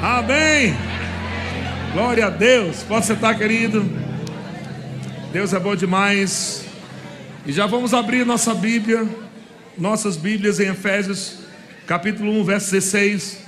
[0.00, 0.76] Amém.
[1.92, 2.84] Glória a Deus.
[2.84, 3.84] Pode sentar, querido.
[5.32, 6.64] Deus é bom demais.
[7.44, 9.08] E já vamos abrir nossa Bíblia,
[9.76, 11.38] nossas Bíblias em Efésios,
[11.84, 13.38] capítulo 1, verso 16.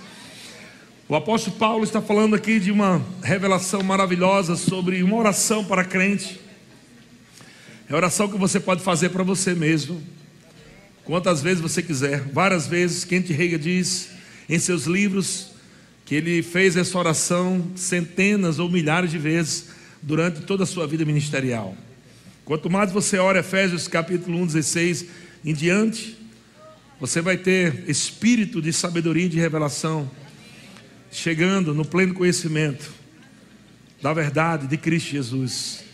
[1.08, 6.40] O apóstolo Paulo está falando aqui de uma revelação maravilhosa sobre uma oração para crente.
[7.88, 10.02] É a oração que você pode fazer para você mesmo.
[11.04, 14.10] Quantas vezes você quiser, várias vezes, Kent Rega diz
[14.48, 15.49] em seus livros
[16.10, 19.68] que ele fez essa oração centenas ou milhares de vezes
[20.02, 21.76] durante toda a sua vida ministerial.
[22.44, 25.06] Quanto mais você ora Efésios capítulo 1, 16
[25.44, 26.18] em diante,
[26.98, 30.10] você vai ter espírito de sabedoria e de revelação
[31.12, 32.90] chegando no pleno conhecimento
[34.02, 35.84] da verdade de Cristo Jesus.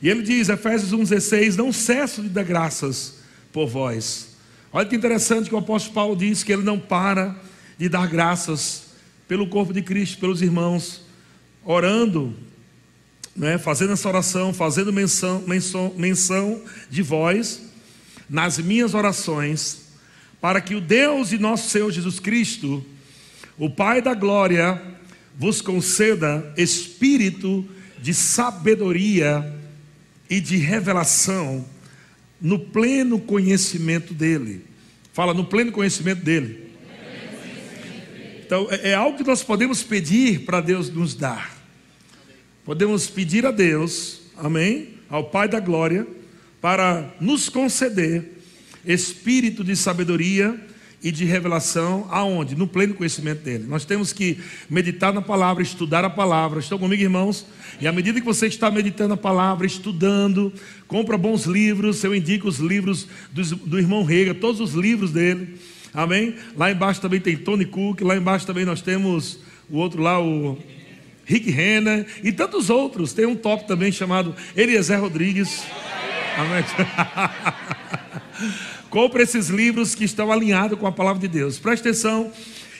[0.00, 3.16] E ele diz, Efésios 1,16: Não cesso de dar graças
[3.52, 4.36] por vós.
[4.72, 7.36] Olha que interessante que o apóstolo Paulo diz que ele não para
[7.76, 8.88] de dar graças
[9.30, 11.02] pelo corpo de Cristo, pelos irmãos,
[11.64, 12.34] orando,
[13.36, 16.60] né, fazendo essa oração, fazendo menção, menção, menção
[16.90, 17.62] de vós
[18.28, 19.82] nas minhas orações,
[20.40, 22.84] para que o Deus de nosso Senhor Jesus Cristo,
[23.56, 24.82] o Pai da glória,
[25.38, 27.64] vos conceda espírito
[28.02, 29.56] de sabedoria
[30.28, 31.64] e de revelação
[32.40, 34.64] no pleno conhecimento dele.
[35.12, 36.69] Fala, no pleno conhecimento dele.
[38.50, 41.56] Então, é, é algo que nós podemos pedir para Deus nos dar.
[42.64, 46.04] Podemos pedir a Deus, amém, ao Pai da glória,
[46.60, 48.42] para nos conceder
[48.84, 50.60] espírito de sabedoria
[51.00, 52.56] e de revelação, aonde?
[52.56, 53.66] No pleno conhecimento dele.
[53.68, 56.58] Nós temos que meditar na palavra, estudar a palavra.
[56.58, 57.46] Estão comigo, irmãos?
[57.80, 60.52] E à medida que você está meditando a palavra, estudando,
[60.88, 62.02] compra bons livros.
[62.02, 65.56] Eu indico os livros do, do irmão Rega, todos os livros dele
[65.92, 66.36] Amém?
[66.56, 70.58] Lá embaixo também tem Tony Cook, lá embaixo também nós temos o outro lá, o
[71.24, 73.12] Rick Renner e tantos outros.
[73.12, 75.64] Tem um top também chamado Eliezer Rodrigues.
[76.36, 76.64] Amém?
[78.90, 81.58] Compre esses livros que estão alinhados com a palavra de Deus.
[81.58, 82.32] Preste atenção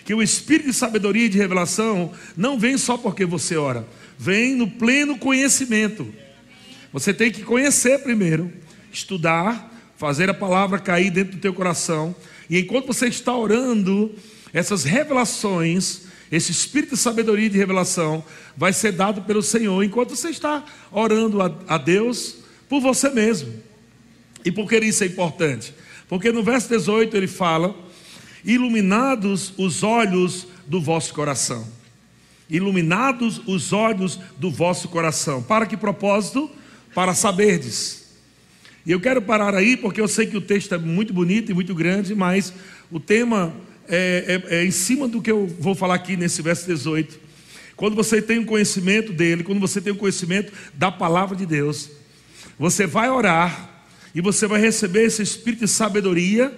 [0.04, 3.86] que o espírito de sabedoria e de revelação não vem só porque você ora,
[4.18, 6.12] vem no pleno conhecimento.
[6.92, 8.52] Você tem que conhecer primeiro,
[8.92, 12.16] estudar, fazer a palavra cair dentro do teu coração
[12.50, 14.12] e enquanto você está orando,
[14.52, 16.02] essas revelações,
[16.32, 18.24] esse espírito de sabedoria e de revelação
[18.56, 23.54] vai ser dado pelo Senhor enquanto você está orando a, a Deus por você mesmo.
[24.44, 25.72] E por que isso é importante?
[26.08, 27.72] Porque no verso 18 ele fala:
[28.44, 31.64] iluminados os olhos do vosso coração.
[32.48, 35.40] Iluminados os olhos do vosso coração.
[35.40, 36.50] Para que propósito?
[36.92, 37.99] Para saberdes
[38.86, 41.54] e eu quero parar aí porque eu sei que o texto é muito bonito e
[41.54, 42.52] muito grande, mas
[42.90, 43.54] o tema
[43.88, 47.18] é, é, é em cima do que eu vou falar aqui nesse verso 18.
[47.76, 51.90] Quando você tem um conhecimento dele, quando você tem um conhecimento da palavra de Deus,
[52.58, 56.52] você vai orar e você vai receber esse espírito de sabedoria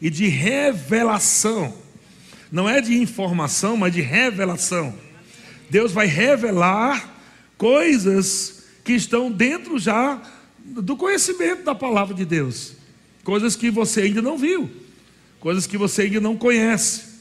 [0.00, 1.74] e de revelação.
[2.50, 4.94] Não é de informação, mas de revelação.
[5.68, 7.16] Deus vai revelar
[7.58, 10.20] coisas que estão dentro já
[10.66, 12.72] do conhecimento da palavra de Deus,
[13.22, 14.68] coisas que você ainda não viu,
[15.38, 17.16] coisas que você ainda não conhece.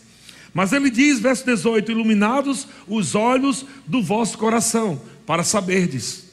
[0.54, 6.26] Mas ele diz, verso 18: Iluminados os olhos do vosso coração, para saberdes.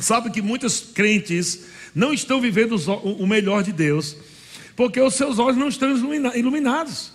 [0.00, 1.60] Sabe que muitos crentes
[1.94, 4.16] não estão vivendo o melhor de Deus,
[4.74, 5.90] porque os seus olhos não estão
[6.34, 7.12] iluminados.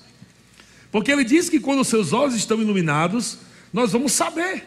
[0.92, 3.40] Porque ele diz que quando os seus olhos estão iluminados,
[3.74, 4.64] nós vamos saber.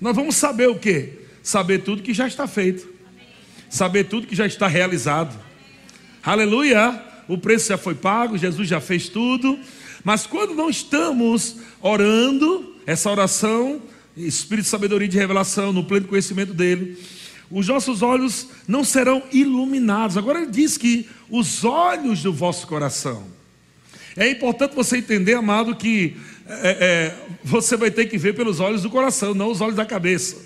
[0.00, 1.12] Nós vamos saber o que?
[1.42, 2.97] Saber tudo que já está feito
[3.68, 5.38] saber tudo que já está realizado.
[6.22, 7.04] Aleluia!
[7.28, 9.58] O preço já foi pago, Jesus já fez tudo.
[10.02, 13.82] Mas quando não estamos orando, essa oração,
[14.16, 16.98] espírito de sabedoria e de revelação, no pleno conhecimento dele,
[17.50, 20.16] os nossos olhos não serão iluminados.
[20.16, 23.26] Agora ele diz que os olhos do vosso coração.
[24.16, 28.82] É importante você entender, amado, que é, é, você vai ter que ver pelos olhos
[28.82, 30.36] do coração, não os olhos da cabeça.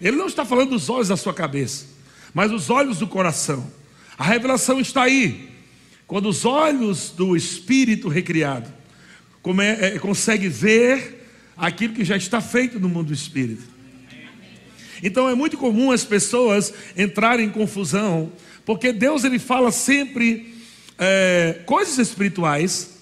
[0.00, 1.99] Ele não está falando dos olhos da sua cabeça
[2.34, 3.70] mas os olhos do coração.
[4.16, 5.48] A revelação está aí.
[6.06, 8.70] Quando os olhos do espírito recriado
[9.42, 13.62] come, é, consegue ver aquilo que já está feito no mundo do espírito.
[15.02, 18.32] Então é muito comum as pessoas entrarem em confusão,
[18.64, 20.54] porque Deus ele fala sempre
[20.98, 22.98] é, coisas espirituais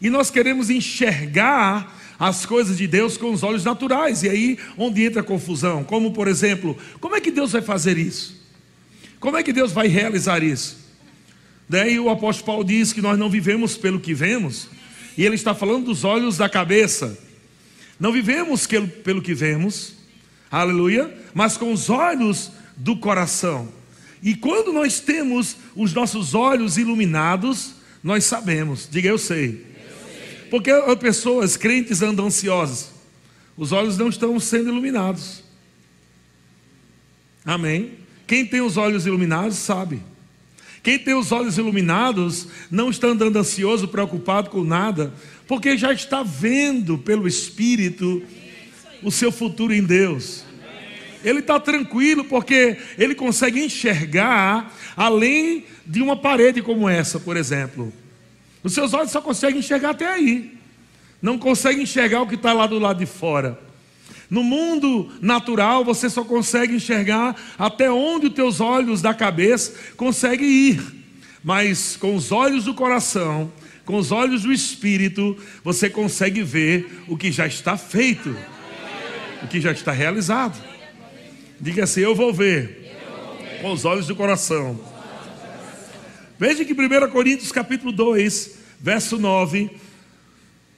[0.00, 5.04] e nós queremos enxergar as coisas de Deus com os olhos naturais, e aí onde
[5.04, 8.41] entra a confusão, como por exemplo, como é que Deus vai fazer isso?
[9.22, 10.78] Como é que Deus vai realizar isso?
[11.68, 14.66] Daí o apóstolo Paulo diz que nós não vivemos pelo que vemos,
[15.16, 17.16] e ele está falando dos olhos da cabeça.
[18.00, 18.66] Não vivemos
[19.04, 19.94] pelo que vemos,
[20.50, 23.72] aleluia, mas com os olhos do coração.
[24.20, 29.64] E quando nós temos os nossos olhos iluminados, nós sabemos, diga eu sei.
[30.50, 32.90] Porque as pessoas crentes andam ansiosas,
[33.56, 35.44] os olhos não estão sendo iluminados.
[37.44, 38.01] Amém?
[38.26, 40.02] Quem tem os olhos iluminados sabe.
[40.82, 45.14] Quem tem os olhos iluminados não está andando ansioso, preocupado com nada,
[45.46, 48.22] porque já está vendo pelo Espírito
[49.02, 50.44] o seu futuro em Deus.
[51.24, 57.92] Ele está tranquilo porque ele consegue enxergar além de uma parede como essa, por exemplo.
[58.62, 60.56] Os seus olhos só conseguem enxergar até aí,
[61.20, 63.71] não conseguem enxergar o que está lá do lado de fora.
[64.32, 70.48] No mundo natural, você só consegue enxergar até onde os teus olhos da cabeça conseguem
[70.48, 70.82] ir.
[71.44, 73.52] Mas com os olhos do coração,
[73.84, 78.34] com os olhos do espírito, você consegue ver o que já está feito,
[79.42, 80.58] o que já está realizado.
[81.60, 82.90] Diga assim: Eu vou ver
[83.60, 84.80] com os olhos do coração.
[86.38, 89.70] Veja que 1 Coríntios capítulo 2, verso 9,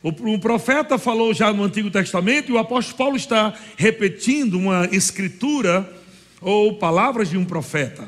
[0.05, 5.91] o profeta falou já no Antigo Testamento e o apóstolo Paulo está repetindo uma escritura
[6.43, 8.07] ou palavras de um profeta.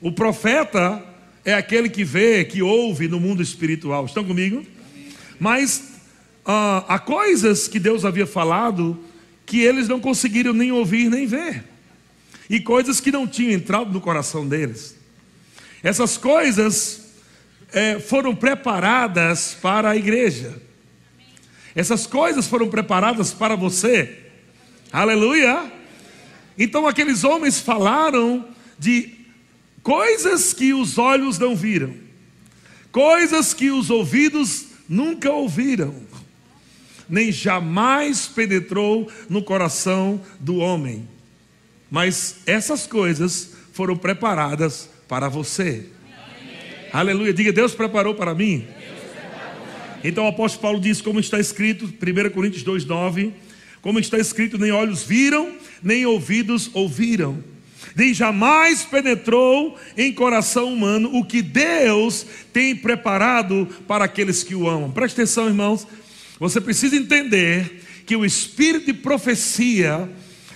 [0.00, 1.04] O profeta
[1.44, 4.06] é aquele que vê, que ouve no mundo espiritual.
[4.06, 4.64] Estão comigo?
[5.38, 5.92] Mas
[6.46, 8.98] ah, há coisas que Deus havia falado
[9.44, 11.62] que eles não conseguiram nem ouvir nem ver,
[12.48, 14.96] e coisas que não tinham entrado no coração deles.
[15.82, 17.12] Essas coisas
[17.70, 20.71] é, foram preparadas para a igreja.
[21.74, 24.18] Essas coisas foram preparadas para você.
[24.92, 25.72] Aleluia!
[26.58, 28.46] Então aqueles homens falaram
[28.78, 29.14] de
[29.82, 31.94] coisas que os olhos não viram,
[32.90, 35.94] coisas que os ouvidos nunca ouviram,
[37.08, 41.08] nem jamais penetrou no coração do homem.
[41.90, 45.86] Mas essas coisas foram preparadas para você.
[46.92, 47.32] Aleluia!
[47.32, 48.66] Diga, Deus preparou para mim.
[50.04, 53.32] Então o apóstolo Paulo diz, como está escrito, 1 Coríntios 2,9:
[53.80, 55.52] como está escrito, nem olhos viram,
[55.82, 57.42] nem ouvidos ouviram,
[57.96, 64.68] nem jamais penetrou em coração humano o que Deus tem preparado para aqueles que o
[64.68, 64.90] amam.
[64.90, 65.86] Preste atenção, irmãos,
[66.38, 70.08] você precisa entender que o espírito de profecia,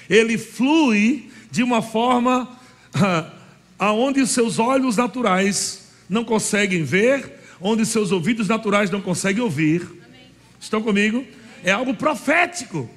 [0.08, 2.58] ele flui de uma forma
[3.78, 9.82] aonde os seus olhos naturais não conseguem ver onde seus ouvidos naturais não conseguem ouvir.
[9.82, 10.30] Amém.
[10.60, 11.24] Estão comigo?
[11.64, 12.88] É algo profético.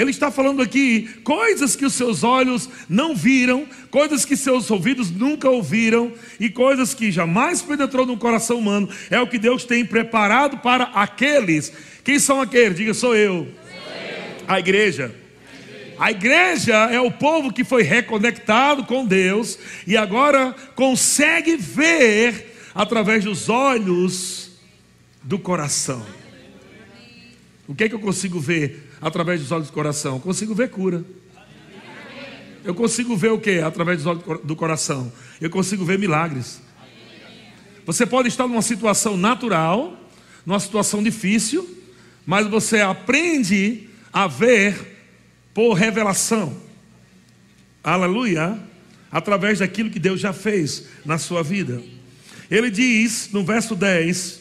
[0.00, 5.10] Ele está falando aqui coisas que os seus olhos não viram, coisas que seus ouvidos
[5.10, 8.88] nunca ouviram e coisas que jamais penetrou no coração humano.
[9.10, 11.70] É o que Deus tem preparado para aqueles.
[12.02, 12.78] Quem são aqueles?
[12.78, 13.46] Diga, sou eu.
[13.70, 14.44] Sou eu.
[14.48, 15.14] A igreja.
[15.98, 23.24] A igreja é o povo que foi reconectado com Deus e agora consegue ver através
[23.24, 24.50] dos olhos
[25.22, 26.04] do coração.
[27.66, 30.14] O que é que eu consigo ver através dos olhos do coração?
[30.16, 31.04] Eu consigo ver cura.
[32.64, 35.12] Eu consigo ver o que através dos olhos do coração?
[35.40, 36.60] Eu consigo ver milagres.
[37.86, 39.98] Você pode estar numa situação natural,
[40.44, 41.78] numa situação difícil,
[42.26, 44.98] mas você aprende a ver
[45.54, 46.56] por revelação.
[47.82, 48.58] Aleluia!
[49.10, 51.82] Através daquilo que Deus já fez na sua vida.
[52.50, 54.40] Ele diz no verso 10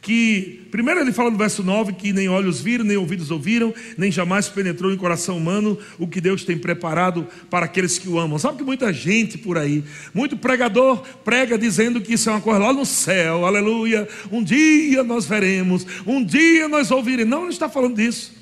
[0.00, 4.10] que, primeiro ele fala no verso 9 que nem olhos viram, nem ouvidos ouviram, nem
[4.10, 8.38] jamais penetrou em coração humano o que Deus tem preparado para aqueles que o amam.
[8.38, 12.58] Sabe que muita gente por aí, muito pregador prega dizendo que isso é uma coisa
[12.58, 14.08] lá no céu, aleluia.
[14.30, 17.30] Um dia nós veremos, um dia nós ouviremos.
[17.30, 18.32] Não, ele está falando disso.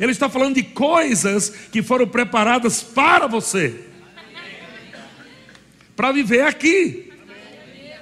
[0.00, 3.74] Ele está falando de coisas que foram preparadas para você,
[5.94, 7.11] para viver aqui.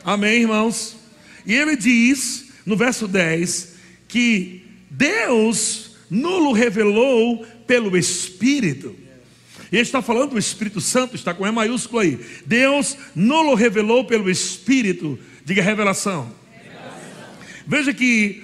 [0.04, 0.96] Amém, irmãos?
[1.44, 3.74] E ele diz, no verso 10,
[4.08, 8.96] que Deus nulo revelou pelo Espírito.
[9.70, 12.18] E ele está falando do Espírito Santo, está com E maiúsculo aí.
[12.44, 15.18] Deus nulo revelou pelo Espírito.
[15.44, 16.32] Diga revelação.
[17.66, 18.42] Veja que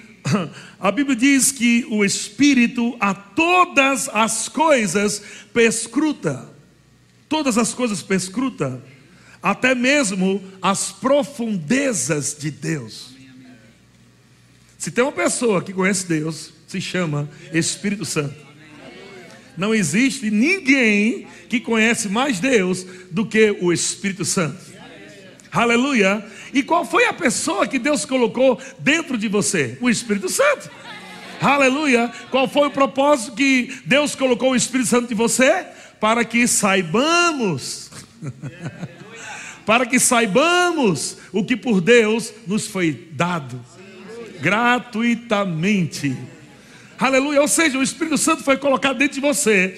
[0.79, 5.21] a Bíblia diz que o Espírito a todas as coisas
[5.53, 6.49] pescruta.
[7.27, 8.81] Todas as coisas pescruta
[9.41, 13.15] até mesmo as profundezas de Deus.
[14.77, 18.35] Se tem uma pessoa que conhece Deus, se chama Espírito Santo.
[19.57, 24.59] Não existe ninguém que conhece mais Deus do que o Espírito Santo.
[25.51, 26.23] Aleluia.
[26.53, 29.77] E qual foi a pessoa que Deus colocou dentro de você?
[29.81, 30.69] O Espírito Santo.
[31.41, 32.11] Aleluia.
[32.29, 35.65] Qual foi o propósito que Deus colocou o Espírito Santo em você?
[35.99, 37.89] Para que saibamos.
[39.67, 43.59] para que saibamos o que por Deus nos foi dado
[44.39, 46.15] gratuitamente.
[46.97, 47.41] Aleluia.
[47.41, 49.77] Ou seja, o Espírito Santo foi colocado dentro de você.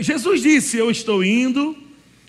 [0.00, 1.76] Jesus disse: Eu estou indo,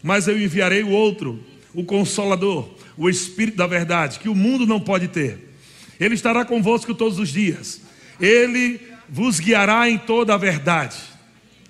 [0.04, 1.42] mas eu enviarei o outro,
[1.74, 5.54] o Consolador, o Espírito da Verdade, que o mundo não pode ter.
[5.98, 7.80] Ele estará convosco todos os dias.
[8.20, 10.98] Ele vos guiará em toda a verdade.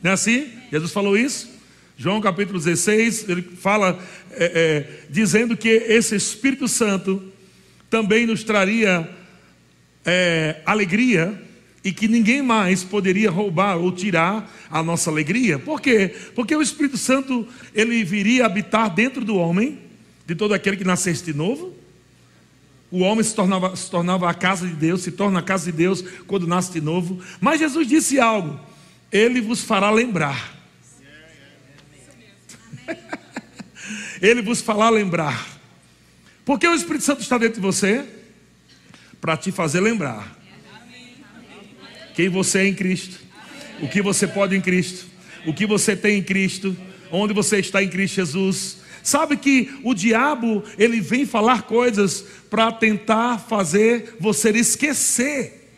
[0.01, 0.48] Não é assim?
[0.72, 1.57] Jesus falou isso?
[2.00, 4.00] João capítulo 16, ele fala
[4.30, 7.24] é, é, dizendo que esse Espírito Santo
[7.89, 9.10] também nos traria
[10.06, 11.42] é, alegria
[11.84, 15.58] e que ninguém mais poderia roubar ou tirar a nossa alegria.
[15.58, 16.13] Por quê?
[16.36, 19.80] Porque o Espírito Santo ele viria habitar dentro do homem,
[20.24, 21.74] de todo aquele que nascesse de novo.
[22.92, 25.75] O homem se tornava, se tornava a casa de Deus, se torna a casa de
[25.75, 27.20] Deus quando nasce de novo.
[27.42, 28.60] Mas Jesus disse algo:
[29.12, 30.57] Ele vos fará lembrar
[34.22, 35.58] Ele vos fará lembrar.
[36.46, 38.06] Porque o Espírito Santo está dentro de você?
[39.20, 40.38] Para te fazer lembrar
[42.18, 43.20] quem você é em Cristo,
[43.80, 45.06] o que você pode em Cristo,
[45.46, 46.76] o que você tem em Cristo,
[47.12, 48.78] onde você está em Cristo Jesus.
[49.04, 55.70] Sabe que o diabo, ele vem falar coisas para tentar fazer você esquecer.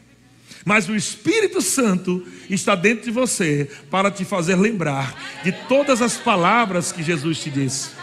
[0.63, 6.15] Mas o Espírito Santo está dentro de você para te fazer lembrar de todas as
[6.15, 7.98] palavras que Jesus te disse.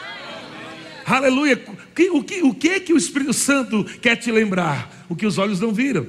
[1.06, 1.62] Aleluia.
[2.10, 5.06] O que, o que que o Espírito Santo quer te lembrar?
[5.08, 6.04] O que os olhos não viram,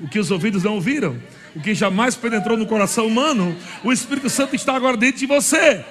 [0.00, 1.20] o que os ouvidos não ouviram,
[1.54, 3.56] o que jamais penetrou no coração humano.
[3.82, 5.84] O Espírito Santo está agora dentro de você.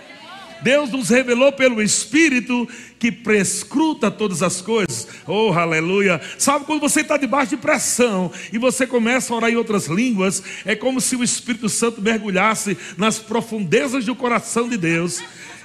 [0.62, 5.05] Deus nos revelou pelo Espírito que prescruta todas as coisas.
[5.27, 6.21] Oh, aleluia.
[6.38, 10.41] Sabe quando você está debaixo de pressão e você começa a orar em outras línguas,
[10.65, 15.21] é como se o Espírito Santo mergulhasse nas profundezas do coração de Deus.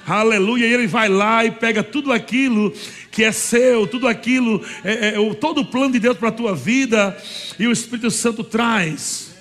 [0.07, 2.73] Aleluia, e ele vai lá e pega tudo aquilo
[3.11, 6.55] que é seu, tudo aquilo, é, é, todo o plano de Deus para a tua
[6.55, 7.17] vida,
[7.59, 9.35] e o Espírito Santo traz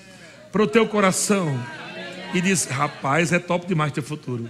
[0.52, 1.58] para o teu coração
[2.34, 4.50] e diz: Rapaz, é top demais teu futuro.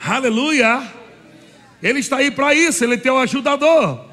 [0.00, 0.82] Aleluia.
[1.82, 4.06] Ele está aí para isso, ele é teu ajudador.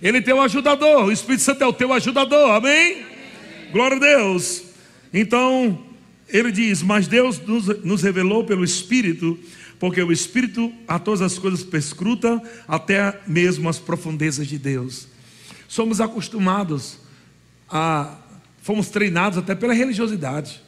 [0.00, 1.06] Ele é teu ajudador.
[1.06, 2.50] O Espírito Santo é o teu ajudador.
[2.50, 3.04] Amém?
[3.72, 4.62] Glória a Deus.
[5.12, 5.85] Então,
[6.28, 9.38] ele diz: Mas Deus nos, nos revelou pelo Espírito,
[9.78, 15.06] porque o Espírito a todas as coisas perscruta, até mesmo as profundezas de Deus.
[15.68, 16.98] Somos acostumados
[17.68, 18.16] a,
[18.62, 20.60] fomos treinados até pela religiosidade,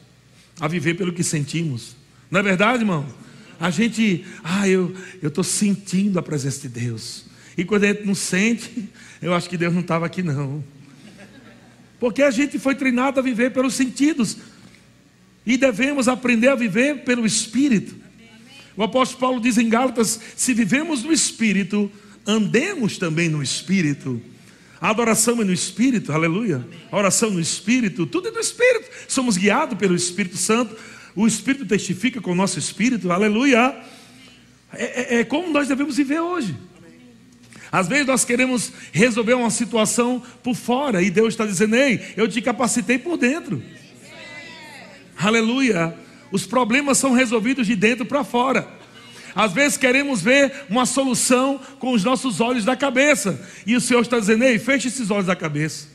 [0.60, 1.96] a viver pelo que sentimos.
[2.30, 3.06] Não é verdade, irmão?
[3.60, 7.26] A gente, ah, eu estou sentindo a presença de Deus.
[7.56, 8.88] E quando a gente não sente,
[9.20, 10.62] eu acho que Deus não estava aqui, não.
[11.98, 14.36] Porque a gente foi treinado a viver pelos sentidos.
[15.48, 17.96] E devemos aprender a viver pelo Espírito.
[18.76, 21.90] O apóstolo Paulo diz em Gálatas: se vivemos no Espírito,
[22.24, 24.22] andemos também no Espírito.
[24.80, 26.64] A adoração é no Espírito, aleluia.
[26.92, 28.88] A oração no Espírito, tudo é no Espírito.
[29.08, 30.76] Somos guiados pelo Espírito Santo
[31.18, 33.76] o Espírito testifica com o nosso espírito, aleluia.
[34.72, 36.54] É, é, é como nós devemos viver hoje.
[37.72, 42.28] Às vezes nós queremos resolver uma situação por fora e Deus está dizendo: Ei, eu
[42.28, 43.60] te capacitei por dentro.
[45.18, 45.96] Aleluia.
[46.30, 48.68] Os problemas são resolvidos de dentro para fora.
[49.34, 53.40] Às vezes queremos ver uma solução com os nossos olhos da cabeça.
[53.66, 55.88] E o Senhor está dizendo: Ei, feche esses olhos da cabeça.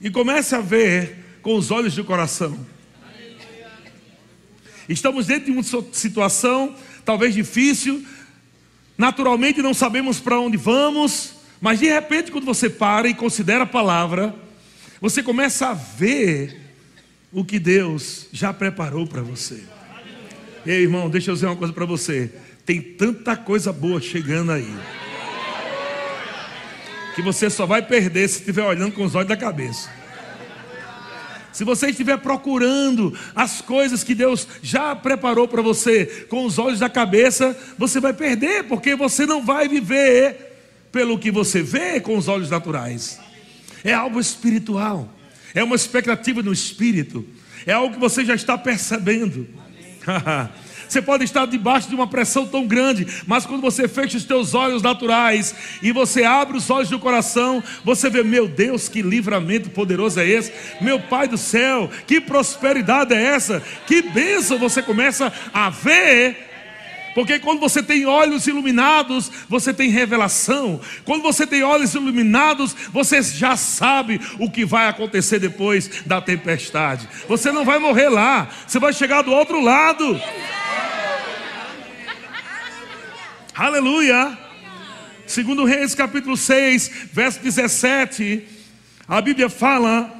[0.00, 2.58] E comece a ver com os olhos do coração.
[4.88, 5.62] Estamos dentro de uma
[5.92, 6.74] situação
[7.04, 8.04] talvez difícil,
[8.98, 13.66] naturalmente não sabemos para onde vamos, mas de repente, quando você para e considera a
[13.66, 14.34] palavra,
[15.00, 16.67] você começa a ver
[17.32, 19.62] o que Deus já preparou para você.
[20.66, 22.30] Ei, irmão, deixa eu dizer uma coisa para você:
[22.64, 24.74] tem tanta coisa boa chegando aí,
[27.14, 29.90] que você só vai perder se estiver olhando com os olhos da cabeça.
[31.52, 36.78] Se você estiver procurando as coisas que Deus já preparou para você com os olhos
[36.78, 40.48] da cabeça, você vai perder, porque você não vai viver
[40.92, 43.18] pelo que você vê com os olhos naturais.
[43.82, 45.12] É algo espiritual,
[45.54, 47.26] é uma expectativa no espírito,
[47.66, 49.46] é algo que você já está percebendo.
[50.88, 54.54] Você pode estar debaixo de uma pressão tão grande, mas quando você fecha os teus
[54.54, 59.68] olhos naturais e você abre os olhos do coração, você vê, meu Deus, que livramento
[59.68, 60.50] poderoso é esse?
[60.80, 63.62] Meu Pai do céu, que prosperidade é essa?
[63.86, 66.47] Que bênção você começa a ver
[67.14, 70.80] Porque quando você tem olhos iluminados, você tem revelação.
[71.04, 77.08] Quando você tem olhos iluminados, você já sabe o que vai acontecer depois da tempestade.
[77.28, 80.20] Você não vai morrer lá, você vai chegar do outro lado.
[83.54, 84.38] Aleluia.
[85.26, 88.46] Segundo Reis capítulo 6, verso 17,
[89.06, 90.10] a Bíblia fala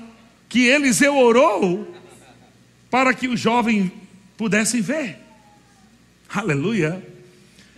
[0.48, 1.94] que Eliseu orou
[2.90, 3.92] para que o jovem
[4.36, 5.27] pudesse ver.
[6.28, 7.02] Aleluia.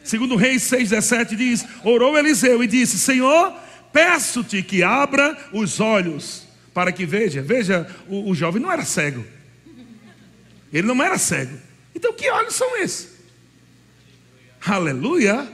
[0.02, 3.54] Segundo Reis 6,17 diz: Orou Eliseu e disse: Senhor,
[3.92, 7.42] peço-te que abra os olhos para que veja.
[7.42, 9.24] Veja, o, o jovem não era cego.
[10.72, 11.56] Ele não era cego.
[11.94, 13.08] Então, que olhos são esses?
[14.64, 15.48] Aleluia.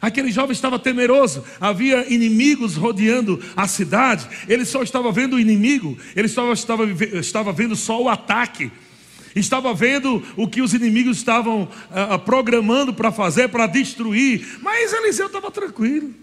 [0.00, 5.98] Aquele jovem estava temeroso, havia inimigos rodeando a cidade, ele só estava vendo o inimigo,
[6.14, 6.84] ele só estava,
[7.14, 8.70] estava vendo só o ataque
[9.40, 15.26] estava vendo o que os inimigos estavam ah, programando para fazer, para destruir, mas Eliseu
[15.26, 16.14] estava tranquilo.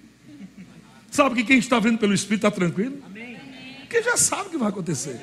[1.10, 2.98] Sabe que quem está vendo pelo Espírito está tranquilo?
[3.82, 5.20] Porque já sabe o que vai acontecer.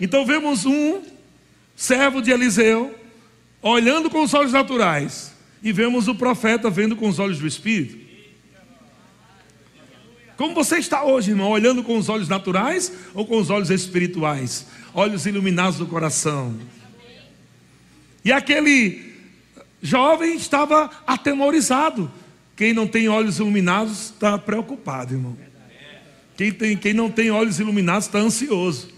[0.00, 1.02] Então vemos um
[1.74, 2.94] servo de Eliseu
[3.62, 8.05] olhando com os olhos naturais e vemos o profeta vendo com os olhos do Espírito.
[10.36, 14.66] Como você está hoje, irmão, olhando com os olhos naturais ou com os olhos espirituais?
[14.96, 16.56] olhos iluminados do coração.
[18.24, 19.14] E aquele
[19.82, 22.10] jovem estava atemorizado.
[22.56, 25.36] Quem não tem olhos iluminados está preocupado, irmão.
[26.34, 28.88] Quem, tem, quem não tem olhos iluminados está ansioso.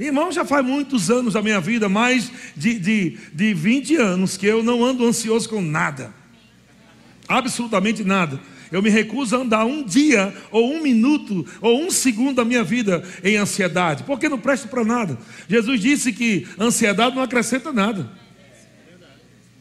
[0.00, 4.46] Irmão, já faz muitos anos da minha vida, mais de, de, de 20 anos, que
[4.46, 6.14] eu não ando ansioso com nada.
[7.28, 8.40] Absolutamente nada.
[8.70, 12.62] Eu me recuso a andar um dia, ou um minuto, ou um segundo da minha
[12.62, 15.18] vida em ansiedade, porque não presta para nada.
[15.48, 18.10] Jesus disse que ansiedade não acrescenta nada.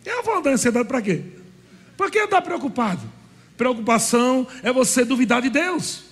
[0.06, 1.22] Eu vou andar em ansiedade para quê?
[1.96, 3.02] Para que andar preocupado?
[3.58, 6.04] Preocupação é você duvidar de Deus.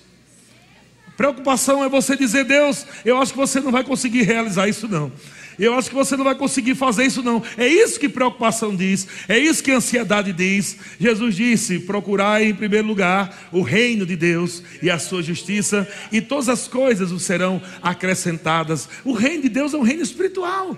[1.16, 5.10] Preocupação é você dizer, Deus, eu acho que você não vai conseguir realizar isso, não.
[5.58, 7.42] Eu acho que você não vai conseguir fazer isso, não.
[7.56, 10.76] É isso que preocupação diz, é isso que ansiedade diz.
[11.00, 16.20] Jesus disse: procurai em primeiro lugar o reino de Deus e a sua justiça, e
[16.20, 18.88] todas as coisas o serão acrescentadas.
[19.04, 20.76] O reino de Deus é um reino espiritual.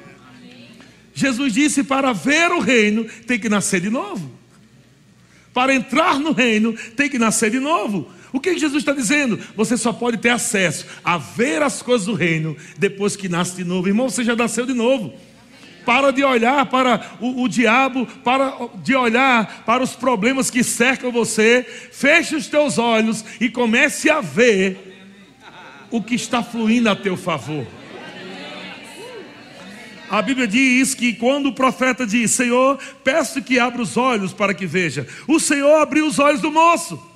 [1.12, 4.30] Jesus disse: para ver o reino tem que nascer de novo.
[5.52, 8.08] Para entrar no reino tem que nascer de novo.
[8.32, 9.38] O que Jesus está dizendo?
[9.56, 13.64] Você só pode ter acesso a ver as coisas do reino depois que nasce de
[13.64, 13.88] novo.
[13.88, 15.12] Irmão, você já nasceu de novo.
[15.84, 21.10] Para de olhar para o, o, diabo, para de olhar para os problemas que cercam
[21.10, 21.64] você.
[21.92, 24.98] Feche os teus olhos e comece a ver
[25.90, 27.66] o que está fluindo a teu favor.
[30.10, 34.54] A Bíblia diz que quando o profeta diz: Senhor, peço que abra os olhos para
[34.54, 35.06] que veja.
[35.26, 37.07] O Senhor abriu os olhos do moço.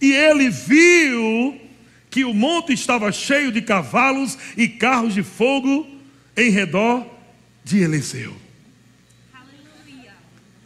[0.00, 1.60] E ele viu
[2.08, 5.86] que o monte estava cheio de cavalos e carros de fogo
[6.36, 7.06] em redor
[7.62, 8.34] de Eliseu.
[9.32, 10.12] Aleluia.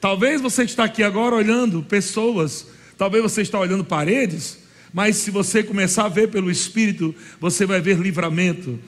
[0.00, 2.66] Talvez você está aqui agora olhando pessoas,
[2.96, 4.58] talvez você está olhando paredes,
[4.92, 8.78] mas se você começar a ver pelo Espírito, você vai ver livramento,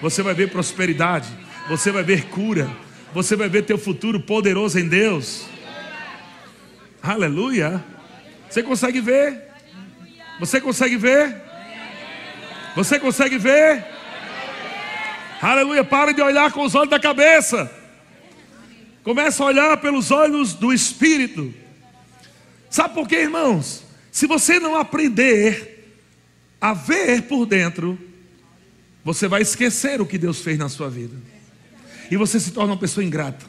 [0.00, 1.28] você vai ver prosperidade,
[1.68, 2.70] você vai ver cura,
[3.12, 5.44] você vai ver teu futuro poderoso em Deus.
[7.02, 7.84] Aleluia.
[8.48, 9.45] Você consegue ver?
[10.38, 11.34] Você consegue ver?
[12.74, 13.84] Você consegue ver?
[15.40, 15.84] Aleluia.
[15.84, 17.70] Pare de olhar com os olhos da cabeça.
[19.02, 21.54] Começa a olhar pelos olhos do Espírito.
[22.68, 23.84] Sabe por quê, irmãos?
[24.10, 25.94] Se você não aprender
[26.60, 27.98] a ver por dentro,
[29.04, 31.16] você vai esquecer o que Deus fez na sua vida.
[32.10, 33.46] E você se torna uma pessoa ingrata.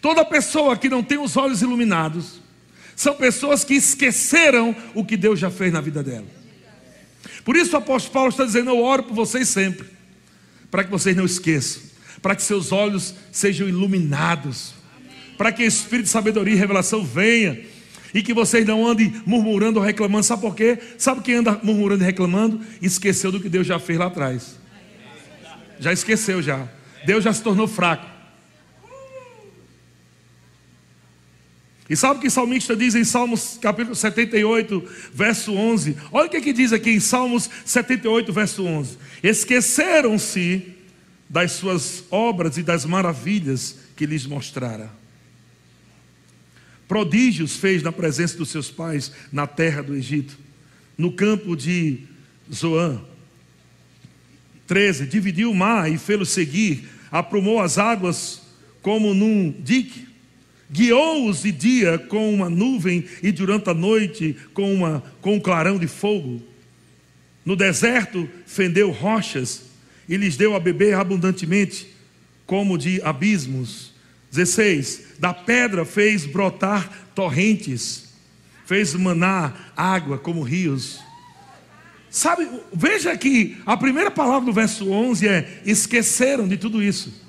[0.00, 2.40] Toda pessoa que não tem os olhos iluminados,
[2.96, 6.26] são pessoas que esqueceram o que Deus já fez na vida dela.
[7.44, 9.86] Por isso o apóstolo Paulo está dizendo: Eu oro por vocês sempre,
[10.70, 11.82] para que vocês não esqueçam,
[12.22, 14.74] para que seus olhos sejam iluminados,
[15.36, 17.60] para que o Espírito de sabedoria e revelação venha,
[18.14, 20.24] e que vocês não andem murmurando ou reclamando.
[20.24, 20.78] Sabe por quê?
[20.96, 22.60] Sabe quem anda murmurando e reclamando?
[22.80, 24.56] Esqueceu do que Deus já fez lá atrás.
[25.80, 26.68] Já esqueceu já.
[27.04, 28.13] Deus já se tornou fraco.
[31.88, 35.96] E sabe o que o salmista diz em Salmos capítulo 78, verso 11?
[36.10, 40.74] Olha o que, que diz aqui em Salmos 78, verso 11: Esqueceram-se
[41.28, 44.90] das suas obras e das maravilhas que lhes mostrara.
[46.88, 50.38] Prodígios fez na presença dos seus pais na terra do Egito,
[50.96, 51.98] no campo de
[52.50, 52.98] Zoã.
[54.66, 58.40] 13: Dividiu o mar e fê-lo seguir, aprumou as águas
[58.80, 60.13] como num dique
[60.70, 65.78] Guiou-os de dia com uma nuvem e durante a noite com, uma, com um clarão
[65.78, 66.42] de fogo.
[67.44, 69.62] No deserto fendeu rochas
[70.08, 71.88] e lhes deu a beber abundantemente,
[72.46, 73.92] como de abismos.
[74.30, 75.14] 16.
[75.18, 78.08] Da pedra fez brotar torrentes,
[78.66, 81.00] fez manar água como rios.
[82.10, 87.23] Sabe, veja que a primeira palavra do verso 11 é: esqueceram de tudo isso.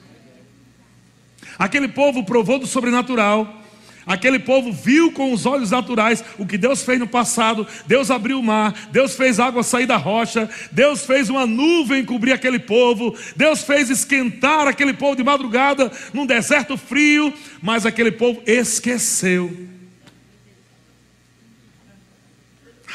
[1.57, 3.61] Aquele povo provou do sobrenatural.
[4.05, 7.65] Aquele povo viu com os olhos naturais o que Deus fez no passado.
[7.87, 12.31] Deus abriu o mar, Deus fez água sair da rocha, Deus fez uma nuvem cobrir
[12.31, 18.43] aquele povo, Deus fez esquentar aquele povo de madrugada num deserto frio, mas aquele povo
[18.45, 19.51] esqueceu.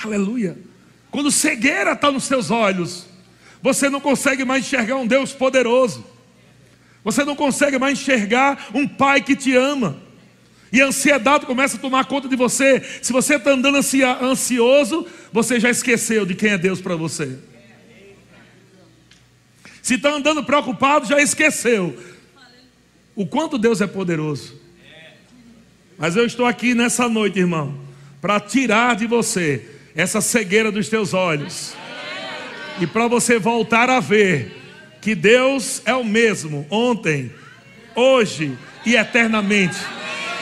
[0.05, 0.57] Aleluia.
[1.11, 3.07] Quando cegueira está nos seus olhos,
[3.61, 6.07] você não consegue mais enxergar um Deus poderoso.
[7.03, 9.97] Você não consegue mais enxergar um pai que te ama.
[10.73, 12.81] E a ansiedade começa a tomar conta de você.
[13.03, 13.79] Se você está andando
[14.23, 17.39] ansioso, você já esqueceu de quem é Deus para você.
[19.83, 21.99] Se está andando preocupado, já esqueceu
[23.17, 24.61] o quanto Deus é poderoso.
[25.99, 27.79] Mas eu estou aqui nessa noite, irmão,
[28.21, 31.75] para tirar de você essa cegueira dos teus olhos
[32.81, 34.60] e para você voltar a ver
[35.01, 37.33] que Deus é o mesmo ontem,
[37.95, 39.77] hoje e eternamente.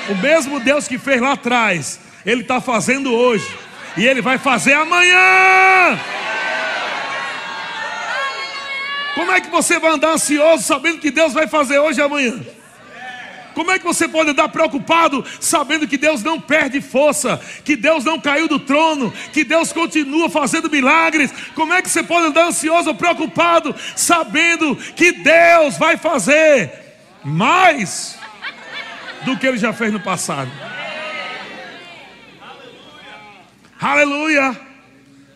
[0.08, 3.48] O mesmo Deus que fez lá atrás, Ele está fazendo hoje
[3.96, 5.98] e Ele vai fazer amanhã.
[9.14, 12.40] Como é que você vai andar ansioso sabendo que Deus vai fazer hoje e amanhã?
[13.58, 18.04] Como é que você pode andar preocupado sabendo que Deus não perde força, que Deus
[18.04, 21.32] não caiu do trono, que Deus continua fazendo milagres?
[21.56, 26.70] Como é que você pode andar ansioso ou preocupado sabendo que Deus vai fazer
[27.24, 28.16] mais
[29.24, 30.52] do que ele já fez no passado?
[33.80, 34.56] Aleluia!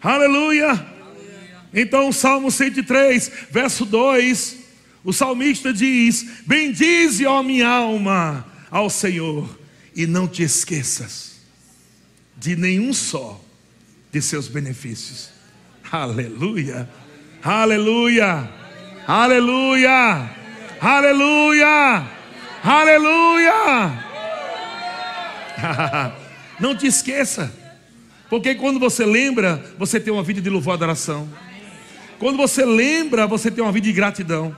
[0.01, 0.87] Aleluia!
[1.75, 4.62] Então, Salmo 103, verso 2
[5.05, 9.59] o salmista diz: Bendize, ó minha alma, ao Senhor,
[9.95, 11.33] e não te esqueças
[12.37, 13.41] de nenhum só
[14.11, 15.31] de seus benefícios.
[15.91, 16.89] Aleluia,
[17.43, 18.51] aleluia,
[19.07, 20.31] aleluia,
[20.81, 22.07] aleluia,
[22.65, 24.13] aleluia.
[26.59, 27.53] não te esqueça,
[28.31, 31.29] porque quando você lembra, você tem uma vida de louvor e adoração.
[32.19, 34.57] Quando você lembra, você tem uma vida de gratidão.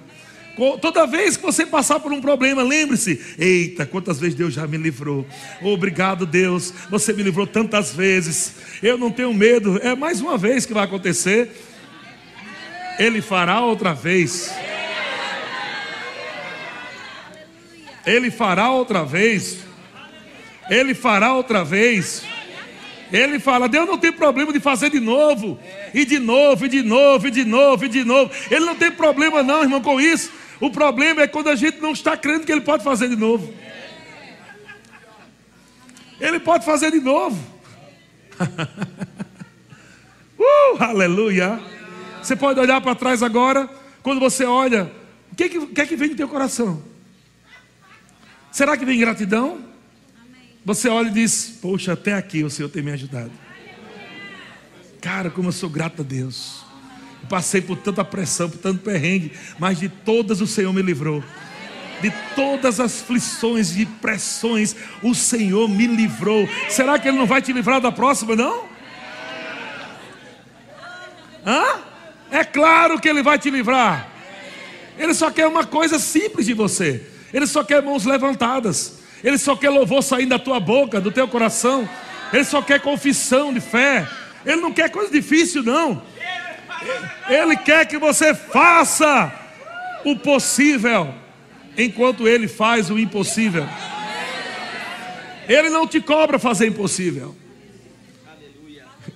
[0.81, 4.77] Toda vez que você passar por um problema, lembre-se: eita, quantas vezes Deus já me
[4.77, 5.27] livrou.
[5.61, 8.55] Obrigado, Deus, você me livrou tantas vezes.
[8.83, 11.51] Eu não tenho medo, é mais uma vez que vai acontecer.
[12.99, 14.55] Ele fará outra vez.
[18.07, 19.59] Ele fará outra vez.
[20.71, 22.23] Ele fará outra vez.
[23.13, 25.59] Ele fala: Deus não tem problema de fazer de novo,
[25.93, 28.31] e de novo, e de novo, e de novo, e de novo.
[28.51, 30.44] Ele não tem problema, não, irmão, com isso.
[30.65, 33.53] O problema é quando a gente não está crendo que Ele pode fazer de novo.
[36.19, 37.39] Ele pode fazer de novo.
[40.41, 41.61] uh, aleluia.
[42.23, 43.69] Você pode olhar para trás agora.
[44.03, 44.91] Quando você olha,
[45.31, 46.83] o que, que, que é que vem do teu coração?
[48.51, 49.63] Será que vem gratidão?
[50.65, 53.33] Você olha e diz: Poxa, até aqui o Senhor tem me ajudado.
[54.99, 56.64] Cara, como eu sou grato a Deus.
[57.29, 61.23] Passei por tanta pressão, por tanto perrengue, mas de todas o Senhor me livrou.
[62.01, 66.49] De todas as aflições e pressões, o Senhor me livrou.
[66.69, 68.65] Será que Ele não vai te livrar da próxima, não?
[71.47, 71.81] Hã?
[72.31, 74.09] É claro que Ele vai te livrar.
[74.99, 77.07] Ele só quer uma coisa simples de você.
[77.33, 78.99] Ele só quer mãos levantadas.
[79.23, 81.89] Ele só quer louvor saindo da tua boca, do teu coração.
[82.33, 84.07] Ele só quer confissão de fé.
[84.45, 86.03] Ele não quer coisa difícil, não.
[87.29, 89.33] Ele quer que você faça
[90.05, 91.15] o possível,
[91.77, 93.67] enquanto Ele faz o impossível.
[95.49, 97.35] Ele não te cobra fazer impossível.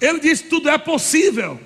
[0.01, 1.59] Ele diz: tudo é possível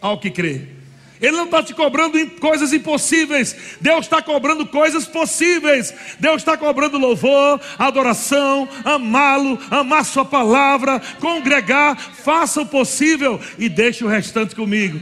[0.00, 0.74] ao que crê.
[1.20, 5.94] Ele não está te cobrando coisas impossíveis, Deus está cobrando coisas possíveis.
[6.18, 11.96] Deus está cobrando louvor, adoração, amá-lo, amar Sua palavra, congregar.
[11.96, 15.00] Faça o possível e deixe o restante comigo.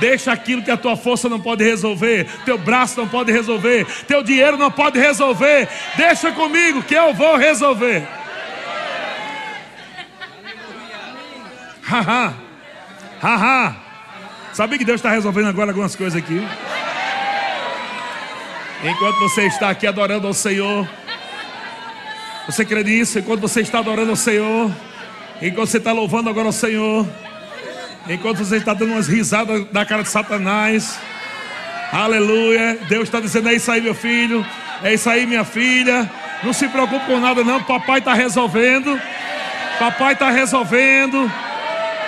[0.00, 4.22] Deixa aquilo que a tua força não pode resolver, teu braço não pode resolver, teu
[4.22, 5.68] dinheiro não pode resolver.
[5.96, 8.06] Deixa comigo que eu vou resolver.
[11.82, 12.34] Haha,
[13.22, 13.76] haha.
[14.52, 16.42] Sabia que Deus está resolvendo agora algumas coisas aqui?
[18.82, 20.88] Enquanto você está aqui adorando ao Senhor,
[22.46, 23.18] Você crê nisso?
[23.18, 24.70] Enquanto você está adorando ao Senhor,
[25.42, 27.04] enquanto você está louvando agora ao Senhor,
[28.08, 30.98] enquanto você está dando umas risadas na cara de Satanás,
[31.92, 32.78] aleluia.
[32.88, 34.44] Deus está dizendo: é isso aí, meu filho,
[34.82, 36.10] é isso aí, minha filha.
[36.42, 37.62] Não se preocupe com nada, não.
[37.62, 39.00] Papai está resolvendo.
[39.78, 41.30] Papai está resolvendo.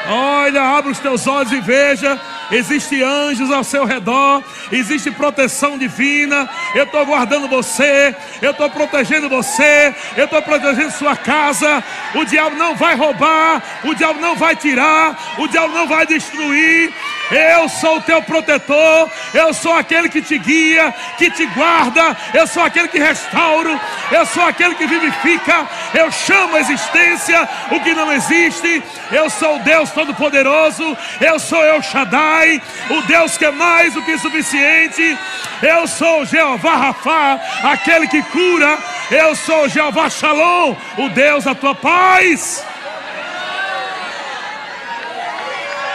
[0.08, 2.18] Olha, abre os teus olhos e veja.
[2.50, 6.48] Existem anjos ao seu redor, existe proteção divina.
[6.74, 11.82] Eu estou guardando você, eu estou protegendo você, eu estou protegendo sua casa.
[12.14, 16.92] O diabo não vai roubar, o diabo não vai tirar, o diabo não vai destruir.
[17.30, 22.46] Eu sou o teu protetor, eu sou aquele que te guia, que te guarda, eu
[22.46, 23.78] sou aquele que restauro,
[24.10, 29.56] eu sou aquele que vivifica, eu chamo a existência o que não existe, eu sou
[29.56, 35.18] o Deus Todo-Poderoso, eu sou El Shaddai, o Deus que é mais do que suficiente,
[35.62, 38.78] eu sou Jeová Rafa, aquele que cura,
[39.10, 42.64] eu sou Jeová Shalom, o Deus da tua paz.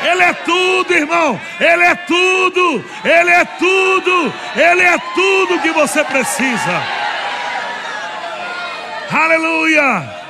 [0.04, 1.40] Ele é tudo, irmão.
[1.60, 2.86] Ele é tudo.
[3.04, 4.34] Ele é tudo.
[4.56, 6.84] Ele é tudo que você precisa.
[9.12, 10.24] Aleluia.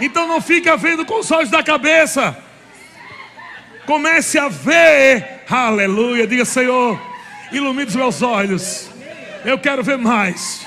[0.00, 2.36] Então não fica vendo com os olhos da cabeça.
[3.86, 5.42] Comece a ver.
[5.48, 6.26] Aleluia.
[6.26, 7.00] Diga, Senhor,
[7.52, 8.90] ilumine os meus olhos.
[9.44, 10.66] Eu quero ver mais.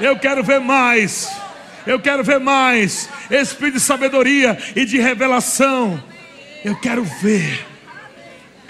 [0.00, 1.30] Eu quero ver mais.
[1.86, 3.08] Eu quero ver mais.
[3.30, 6.02] Espírito de sabedoria e de revelação.
[6.68, 7.66] Eu quero ver.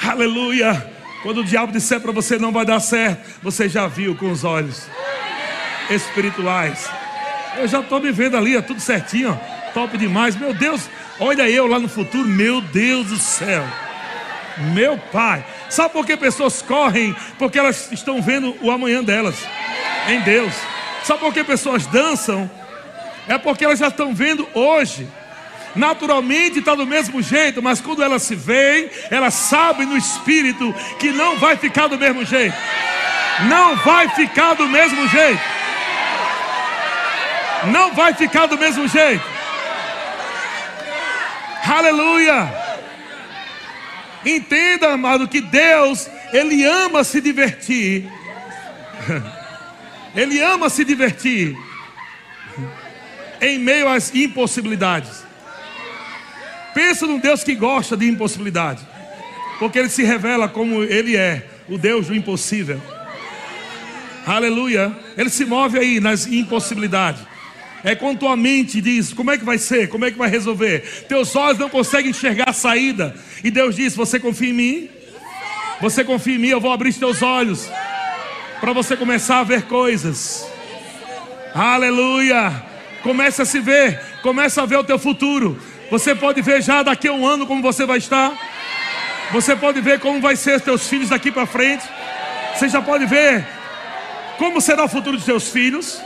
[0.01, 0.89] Aleluia.
[1.25, 4.45] Quando o diabo disser para você não vai dar certo, você já viu com os
[4.45, 4.87] olhos
[5.91, 6.89] espirituais.
[7.57, 10.37] Eu já estou me vendo ali, ó, tudo certinho, ó, top demais.
[10.37, 13.65] Meu Deus, olha eu lá no futuro, meu Deus do céu.
[14.73, 15.45] Meu pai.
[15.69, 17.17] Sabe por que pessoas correm?
[17.37, 19.35] Porque elas estão vendo o amanhã delas
[20.07, 20.55] em Deus.
[21.03, 22.49] Sabe por que pessoas dançam?
[23.27, 25.09] É porque elas já estão vendo hoje
[25.79, 31.13] naturalmente está do mesmo jeito, mas quando elas se veem, elas sabem no espírito que
[31.13, 32.57] não vai ficar do mesmo jeito.
[33.49, 35.41] Não vai ficar do mesmo jeito.
[37.73, 39.25] Não vai ficar do mesmo jeito.
[41.65, 42.53] Aleluia.
[44.27, 48.11] Entenda, amado, que Deus, Ele ama se divertir.
[50.15, 51.57] Ele ama se divertir
[53.41, 55.28] em meio às impossibilidades.
[56.79, 58.87] Pensa num Deus que gosta de impossibilidade,
[59.59, 62.81] porque ele se revela como ele é, o Deus do impossível.
[64.25, 64.97] Aleluia.
[65.17, 67.21] Ele se move aí nas impossibilidades.
[67.83, 69.89] É quando tua mente diz: como é que vai ser?
[69.89, 71.05] Como é que vai resolver?
[71.09, 73.13] Teus olhos não conseguem enxergar a saída.
[73.43, 74.89] E Deus diz: Você confia em mim?
[75.81, 76.49] Você confia em mim?
[76.51, 77.69] Eu vou abrir os teus olhos
[78.61, 80.49] para você começar a ver coisas.
[81.53, 82.53] Aleluia.
[83.03, 85.61] Começa a se ver, começa a ver o teu futuro.
[85.91, 88.33] Você pode ver já daqui a um ano como você vai estar.
[89.31, 91.85] Você pode ver como vai ser teus filhos daqui para frente.
[92.55, 93.47] Você já pode ver
[94.37, 96.01] como será o futuro dos seus filhos.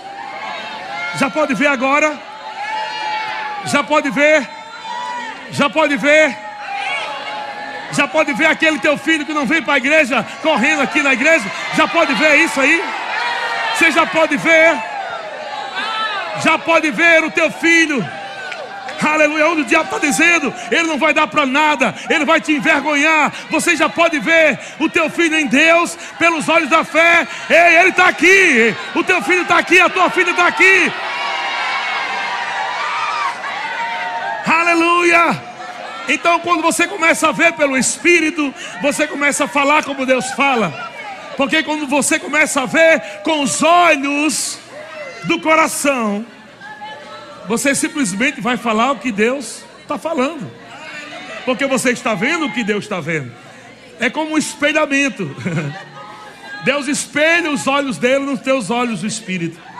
[1.18, 2.16] Já pode ver agora.
[3.66, 4.48] Já pode ver.
[5.50, 6.38] Já pode ver.
[7.92, 11.12] Já pode ver aquele teu filho que não vem para a igreja correndo aqui na
[11.12, 11.44] igreja.
[11.76, 12.82] Já pode ver isso aí.
[13.74, 14.80] Você já pode ver.
[16.44, 18.21] Já pode ver o teu filho
[19.08, 22.52] aleluia, onde o diabo está dizendo, ele não vai dar para nada, ele vai te
[22.52, 23.32] envergonhar.
[23.50, 27.26] Você já pode ver o teu filho em Deus pelos olhos da fé.
[27.48, 30.92] Ei, ele está aqui, o teu filho está aqui, a tua filha está aqui.
[34.46, 35.42] Aleluia.
[36.08, 40.90] Então, quando você começa a ver pelo Espírito, você começa a falar como Deus fala.
[41.36, 44.58] Porque quando você começa a ver com os olhos
[45.24, 46.26] do coração,
[47.46, 50.50] você simplesmente vai falar o que Deus está falando.
[51.44, 53.32] Porque você está vendo o que Deus está vendo.
[53.98, 55.28] É como um espelhamento.
[56.64, 59.58] Deus espelha os olhos dele nos teus olhos do Espírito.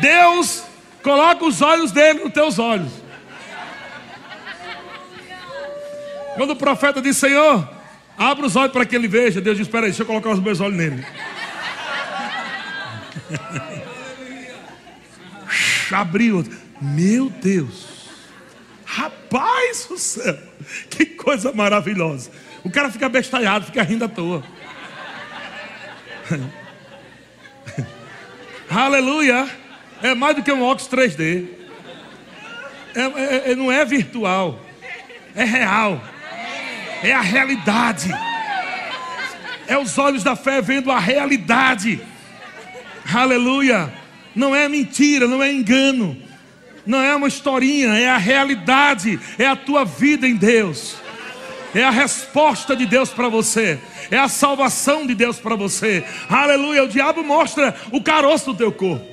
[0.00, 0.64] Deus
[1.02, 2.92] coloca os olhos dele nos teus olhos.
[6.36, 7.68] Quando o profeta diz, Senhor,
[8.16, 10.40] abra os olhos para que ele veja, Deus diz: Espera aí, deixa eu colocar os
[10.40, 11.04] meus olhos nele.
[15.90, 16.44] Abriu.
[16.80, 17.86] Meu Deus.
[18.84, 20.38] Rapaz do céu.
[20.90, 22.30] Que coisa maravilhosa.
[22.64, 24.42] O cara fica bestalhado, fica rindo à toa.
[28.70, 29.48] Aleluia.
[30.02, 31.48] É mais do que um óculos 3D.
[32.94, 34.60] É, é, é, não é virtual.
[35.34, 36.02] É real.
[37.02, 38.10] É a realidade.
[39.66, 42.00] É os olhos da fé vendo a realidade.
[43.12, 43.92] Aleluia.
[44.34, 46.16] Não é mentira, não é engano.
[46.86, 50.96] Não é uma historinha, é a realidade, é a tua vida em Deus.
[51.74, 53.78] É a resposta de Deus para você.
[54.10, 56.02] É a salvação de Deus para você.
[56.28, 56.84] Aleluia.
[56.84, 59.06] O diabo mostra o caroço do teu corpo.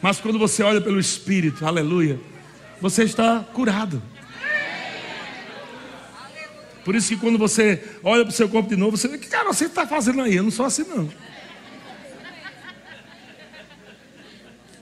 [0.00, 2.18] Mas quando você olha pelo Espírito, aleluia,
[2.80, 4.02] você está curado.
[6.84, 9.28] Por isso que quando você olha para o seu corpo de novo, você vê que
[9.28, 10.34] cara você está fazendo aí?
[10.34, 11.08] Eu não sou assim não.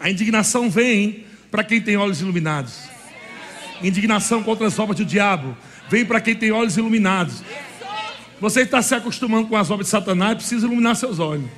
[0.01, 2.89] A indignação vem para quem tem olhos iluminados.
[3.83, 5.55] Indignação contra as obras do diabo
[5.91, 7.43] vem para quem tem olhos iluminados.
[8.41, 11.51] Você está se acostumando com as obras de Satanás, precisa iluminar seus olhos.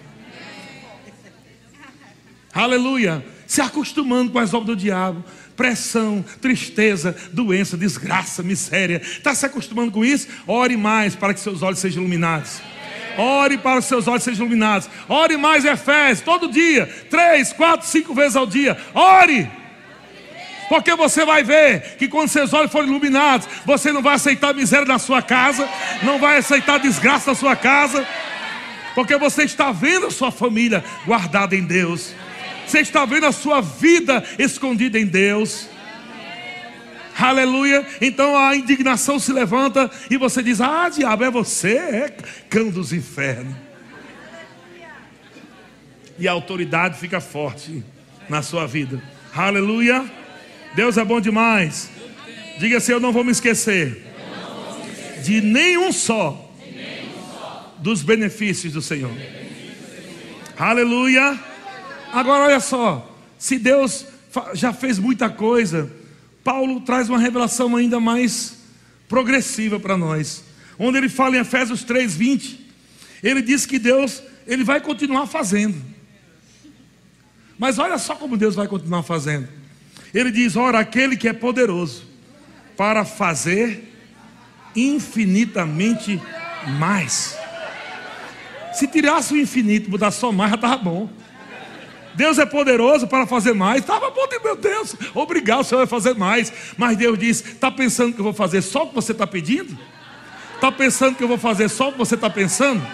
[2.52, 3.24] Aleluia.
[3.46, 5.24] Se acostumando com as obras do diabo,
[5.56, 9.00] pressão, tristeza, doença, desgraça, miséria.
[9.00, 10.26] Está se acostumando com isso?
[10.46, 12.60] Ore mais para que seus olhos sejam iluminados.
[13.16, 14.88] Ore para que seus olhos sejam iluminados.
[15.08, 18.76] Ore mais Efésios, todo dia, três, quatro, cinco vezes ao dia.
[18.94, 19.48] Ore.
[20.68, 24.86] Porque você vai ver que quando seus olhos forem iluminados, você não vai aceitar miséria
[24.86, 25.68] na sua casa,
[26.02, 28.06] não vai aceitar desgraça na sua casa,
[28.94, 32.14] porque você está vendo a sua família guardada em Deus,
[32.66, 35.68] você está vendo a sua vida escondida em Deus.
[37.18, 37.86] Aleluia.
[38.00, 42.16] Então a indignação se levanta e você diz: Ah, diabo, é você, é
[42.48, 43.54] cão dos infernos.
[46.18, 47.82] E a autoridade fica forte
[48.28, 49.02] na sua vida.
[49.34, 50.04] Aleluia.
[50.74, 51.90] Deus é bom demais.
[52.58, 54.04] Diga assim: Eu não vou me esquecer
[55.22, 56.50] de nenhum só
[57.78, 59.12] dos benefícios do Senhor.
[60.58, 61.38] Aleluia.
[62.12, 64.06] Agora olha só: se Deus
[64.54, 65.90] já fez muita coisa,
[66.44, 68.58] Paulo traz uma revelação ainda mais
[69.08, 70.44] progressiva para nós.
[70.78, 72.58] Onde ele fala em Efésios 3:20,
[73.22, 75.80] ele diz que Deus, ele vai continuar fazendo.
[77.58, 79.48] Mas olha só como Deus vai continuar fazendo.
[80.12, 82.04] Ele diz: Ora, aquele que é poderoso
[82.76, 83.92] para fazer
[84.74, 86.20] infinitamente
[86.78, 87.36] mais.
[88.72, 91.10] Se tirasse o infinito, mudar só mais, já estava bom.
[92.14, 93.80] Deus é poderoso para fazer mais.
[93.80, 96.52] Estava bom, meu Deus, obrigado, o Senhor vai fazer mais.
[96.76, 99.76] Mas Deus diz: está pensando que eu vou fazer só o que você está pedindo?
[100.54, 102.86] Está pensando que eu vou fazer só o que você está pensando?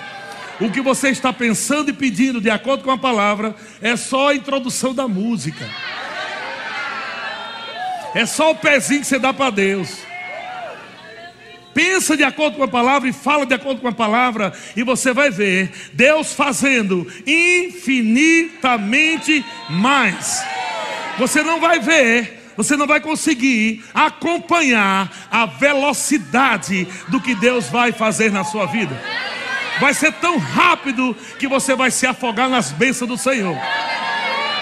[0.61, 4.35] O que você está pensando e pedindo, de acordo com a palavra, é só a
[4.35, 5.68] introdução da música.
[8.14, 10.08] É só o pezinho que você dá para Deus.
[11.74, 15.12] Pensa de acordo com a palavra e fala de acordo com a palavra, e você
[15.12, 20.42] vai ver Deus fazendo infinitamente mais.
[21.18, 27.92] Você não vai ver, você não vai conseguir acompanhar a velocidade do que Deus vai
[27.92, 29.00] fazer na sua vida.
[29.81, 33.57] Vai ser tão rápido que você vai se afogar nas bênçãos do Senhor.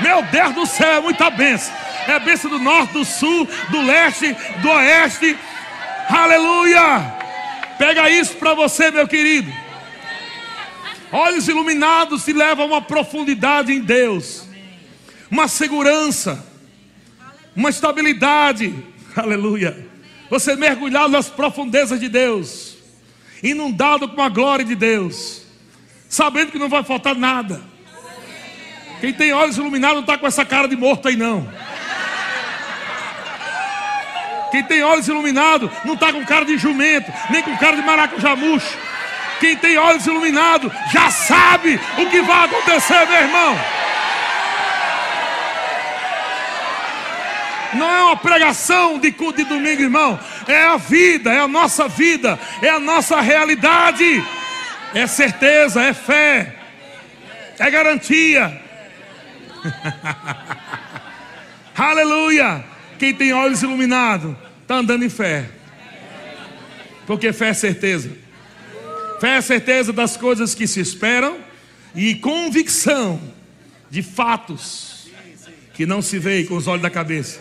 [0.02, 1.74] Meu Deus do céu, é muita bênção
[2.06, 5.36] é bênção do norte, do sul, do leste, do oeste.
[6.08, 7.14] Aleluia!
[7.78, 9.52] Pega isso para você, meu querido.
[11.12, 14.46] Olhos iluminados te levam a uma profundidade em Deus,
[15.30, 16.44] uma segurança,
[17.54, 18.74] uma estabilidade.
[19.14, 19.86] Aleluia!
[20.28, 22.76] Você mergulhado nas profundezas de Deus,
[23.42, 25.42] inundado com a glória de Deus,
[26.08, 27.62] sabendo que não vai faltar nada.
[29.00, 31.46] Quem tem olhos iluminados não está com essa cara de morto aí, não.
[34.56, 38.78] Quem tem olhos iluminados não está com cara de jumento, nem com cara de maracujamucho.
[39.38, 43.54] Quem tem olhos iluminados já sabe o que vai acontecer, meu irmão.
[47.74, 50.18] Não é uma pregação de culto de domingo, irmão.
[50.48, 54.24] É a vida, é a nossa vida, é a nossa realidade.
[54.94, 56.56] É certeza, é fé,
[57.58, 58.58] é garantia.
[61.76, 62.64] Aleluia.
[62.98, 65.48] Quem tem olhos iluminados está andando em fé.
[67.06, 68.10] Porque fé é certeza.
[69.20, 71.38] Fé é certeza das coisas que se esperam
[71.94, 73.20] e convicção
[73.88, 75.06] de fatos
[75.72, 77.40] que não se vê com os olhos da cabeça.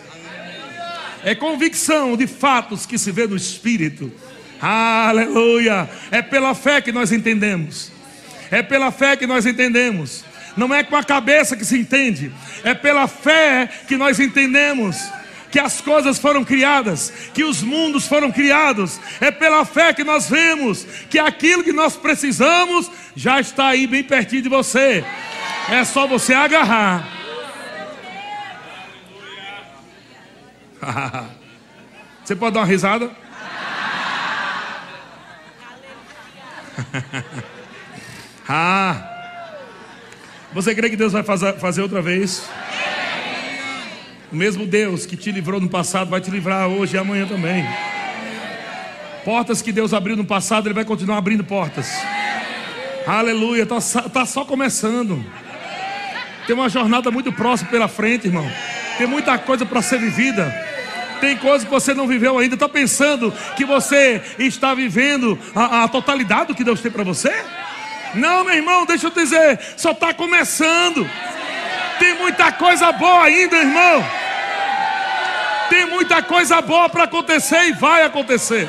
[1.24, 4.12] É convicção de fatos que se vê no espírito.
[4.60, 5.90] Aleluia!
[6.12, 7.90] É pela fé que nós entendemos.
[8.52, 10.24] É pela fé que nós entendemos.
[10.56, 12.32] Não é com a cabeça que se entende,
[12.64, 14.96] é pela fé que nós entendemos
[15.56, 19.00] que as coisas foram criadas, que os mundos foram criados.
[19.22, 24.04] É pela fé que nós vemos que aquilo que nós precisamos já está aí bem
[24.04, 25.02] pertinho de você.
[25.70, 27.08] É só você agarrar.
[32.22, 33.10] você pode dar uma risada?
[38.46, 39.10] ah.
[40.52, 42.46] Você crê que Deus vai fazer, outra vez?
[44.36, 47.66] O mesmo Deus que te livrou no passado vai te livrar hoje e amanhã também.
[49.24, 51.90] Portas que Deus abriu no passado, Ele vai continuar abrindo portas.
[53.06, 53.80] Aleluia, está
[54.10, 55.24] tá só começando.
[56.46, 58.46] Tem uma jornada muito próxima pela frente, irmão.
[58.98, 60.54] Tem muita coisa para ser vivida.
[61.18, 62.56] Tem coisas que você não viveu ainda.
[62.56, 67.32] Está pensando que você está vivendo a, a totalidade do que Deus tem para você?
[68.14, 71.08] Não, meu irmão, deixa eu te dizer, só está começando.
[71.98, 74.04] Tem muita coisa boa ainda, irmão.
[75.68, 78.68] Tem muita coisa boa para acontecer e vai acontecer.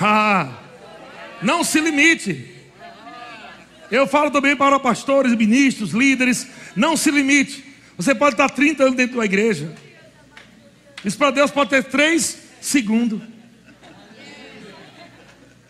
[0.00, 0.48] Ah,
[1.40, 2.54] não se limite.
[3.90, 6.46] Eu falo também para pastores, ministros, líderes.
[6.74, 7.64] Não se limite.
[7.96, 9.72] Você pode estar 30 anos dentro da igreja.
[11.04, 13.20] Isso para Deus pode ter 3 segundos.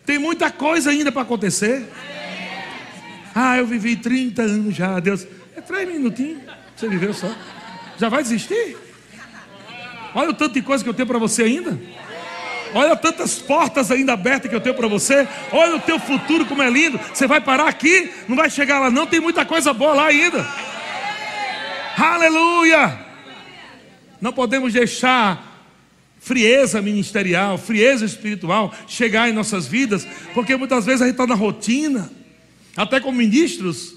[0.05, 1.85] Tem muita coisa ainda para acontecer.
[3.39, 5.27] Ah, eu vivi 30 anos já, Deus.
[5.55, 6.41] É três minutinhos.
[6.75, 7.31] Você viveu só.
[7.99, 8.79] Já vai desistir?
[10.15, 11.79] Olha o tanto de coisa que eu tenho para você ainda.
[12.73, 15.29] Olha tantas portas ainda abertas que eu tenho para você.
[15.53, 16.99] Olha o teu futuro como é lindo.
[17.13, 20.49] Você vai parar aqui, não vai chegar lá não, tem muita coisa boa lá ainda.
[21.99, 22.99] Aleluia!
[24.19, 25.69] Não podemos deixar
[26.19, 31.35] frieza ministerial, frieza espiritual chegar em nossas vidas, porque muitas vezes a gente está na
[31.35, 32.11] rotina
[32.77, 33.95] até como ministros,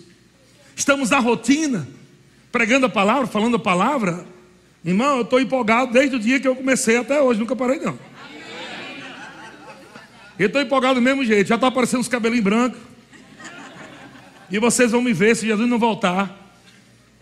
[0.76, 1.88] estamos na rotina,
[2.52, 4.26] pregando a palavra, falando a palavra.
[4.84, 8.00] Irmão, eu estou empolgado desde o dia que eu comecei até hoje, nunca parei não.
[10.38, 12.80] Eu estou empolgado do mesmo jeito, já está aparecendo os cabelinhos brancos.
[14.50, 16.34] E vocês vão me ver se Jesus não voltar.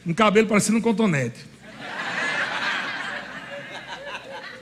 [0.06, 1.40] Um cabelo parecendo um contonete.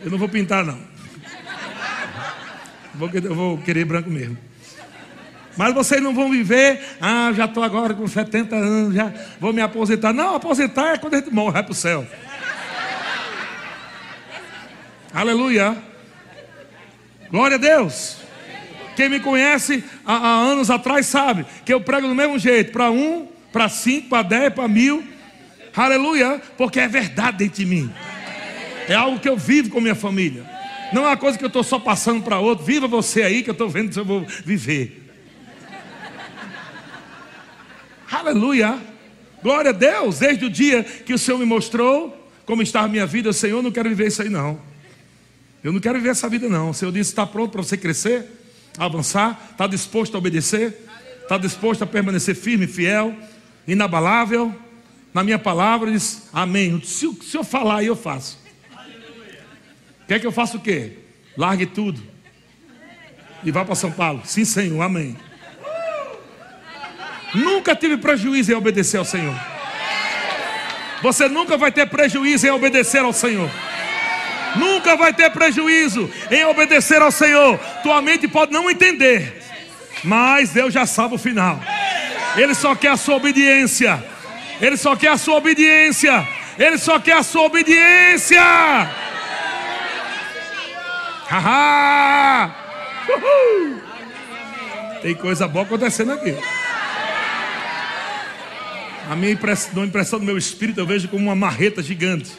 [0.02, 0.80] Eu não vou pintar, não.
[3.24, 4.38] Eu vou querer branco mesmo.
[5.58, 9.62] Mas vocês não vão viver, ah, já estou agora com 70 anos, já vou me
[9.62, 10.12] aposentar.
[10.12, 12.06] Não, aposentar é quando a gente morre, vai para o céu.
[15.14, 15.78] Aleluia.
[17.32, 18.18] Glória a Deus.
[18.98, 22.92] Quem me conhece há, há, anos atrás sabe que eu prego do mesmo jeito, para
[22.92, 25.04] um, para cinco, para dez, para mil.
[25.76, 27.92] Aleluia, porque é verdade dentro de mim.
[28.88, 30.46] É algo que eu vivo com minha família.
[30.94, 32.66] Não é uma coisa que eu estou só passando para outro.
[32.66, 35.05] Viva você aí que eu estou vendo se eu vou viver.
[38.20, 38.80] Aleluia.
[39.44, 40.20] Glória a Deus.
[40.20, 43.62] Desde o dia que o Senhor me mostrou como está a minha vida, Senhor, eu
[43.62, 44.60] não quero viver isso aí não.
[45.64, 46.70] Eu não quero viver essa vida não.
[46.70, 48.26] O Senhor disse: está pronto para você crescer,
[48.78, 50.88] avançar, está disposto a obedecer,
[51.22, 53.14] está disposto a permanecer firme, fiel,
[53.68, 54.56] inabalável.
[55.14, 56.82] Na minha palavra diz: Amém.
[56.84, 58.40] Se o Senhor falar, eu faço.
[60.08, 61.00] Quer que eu faça o quê?
[61.36, 62.02] Largue tudo
[63.44, 64.22] e vá para São Paulo.
[64.24, 64.82] Sim, Senhor.
[64.82, 65.18] Amém.
[67.34, 69.36] Nunca tive prejuízo em obedecer ao Senhor.
[71.02, 73.50] Você nunca vai ter prejuízo em obedecer ao Senhor.
[74.56, 77.60] Nunca vai ter prejuízo em obedecer ao Senhor.
[77.84, 79.42] Tua mente pode não entender,
[80.04, 81.62] mas Deus já sabe o final.
[82.38, 84.04] Ele só quer a sua obediência.
[84.62, 86.28] Ele só quer a sua obediência.
[86.58, 88.42] Ele só quer a sua obediência.
[91.28, 92.56] Haha!
[95.02, 96.36] Tem coisa boa acontecendo aqui.
[99.10, 102.32] A minha impressão, a impressão do meu espírito eu vejo como uma marreta gigante.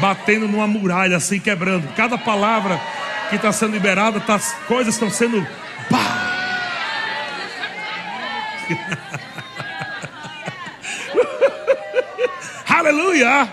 [0.00, 1.86] Batendo numa muralha, assim, quebrando.
[1.94, 2.80] Cada palavra
[3.28, 5.46] que está sendo liberada, tá, as coisas estão sendo.
[12.68, 13.48] Aleluia!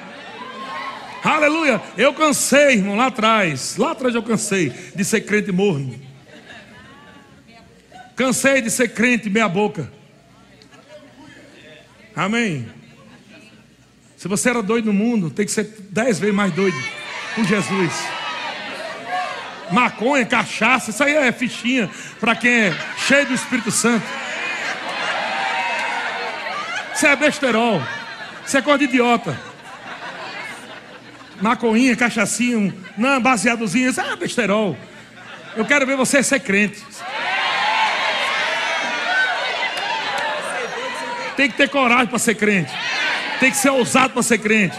[1.24, 1.82] Aleluia!
[1.98, 3.76] Eu cansei, irmão, lá atrás.
[3.78, 6.00] Lá atrás eu cansei de ser crente morno.
[8.16, 9.92] Cansei de ser crente meia boca.
[12.16, 12.68] Amém.
[14.18, 16.78] Se você era doido no mundo, tem que ser dez vezes mais doido
[17.36, 17.91] por Jesus.
[19.72, 21.89] Maconha, cachaça, isso aí é fichinha
[22.20, 24.05] para quem é cheio do Espírito Santo.
[26.95, 27.82] Isso é besterol.
[28.45, 29.38] Isso é coisa de idiota.
[31.41, 34.78] Maconha, cachacinho, não, baseadozinho, isso é besterol.
[35.55, 36.82] Eu quero ver você ser crente.
[41.36, 42.72] Tem que ter coragem para ser crente.
[43.40, 44.78] Tem que ser ousado para ser crente.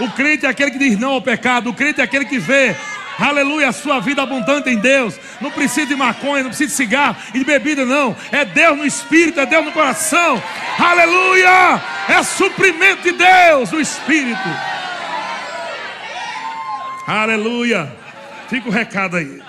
[0.00, 1.70] O crente é aquele que diz não ao pecado.
[1.70, 2.74] O crente é aquele que vê,
[3.18, 5.18] aleluia, a sua vida abundante em Deus.
[5.40, 8.16] Não precisa de maconha, não precisa de cigarro e de bebida, não.
[8.30, 10.42] É Deus no espírito, é Deus no coração.
[10.78, 11.80] Aleluia!
[12.08, 14.48] É suprimento de Deus no espírito.
[17.06, 17.92] Aleluia!
[18.48, 19.42] Fica o recado aí.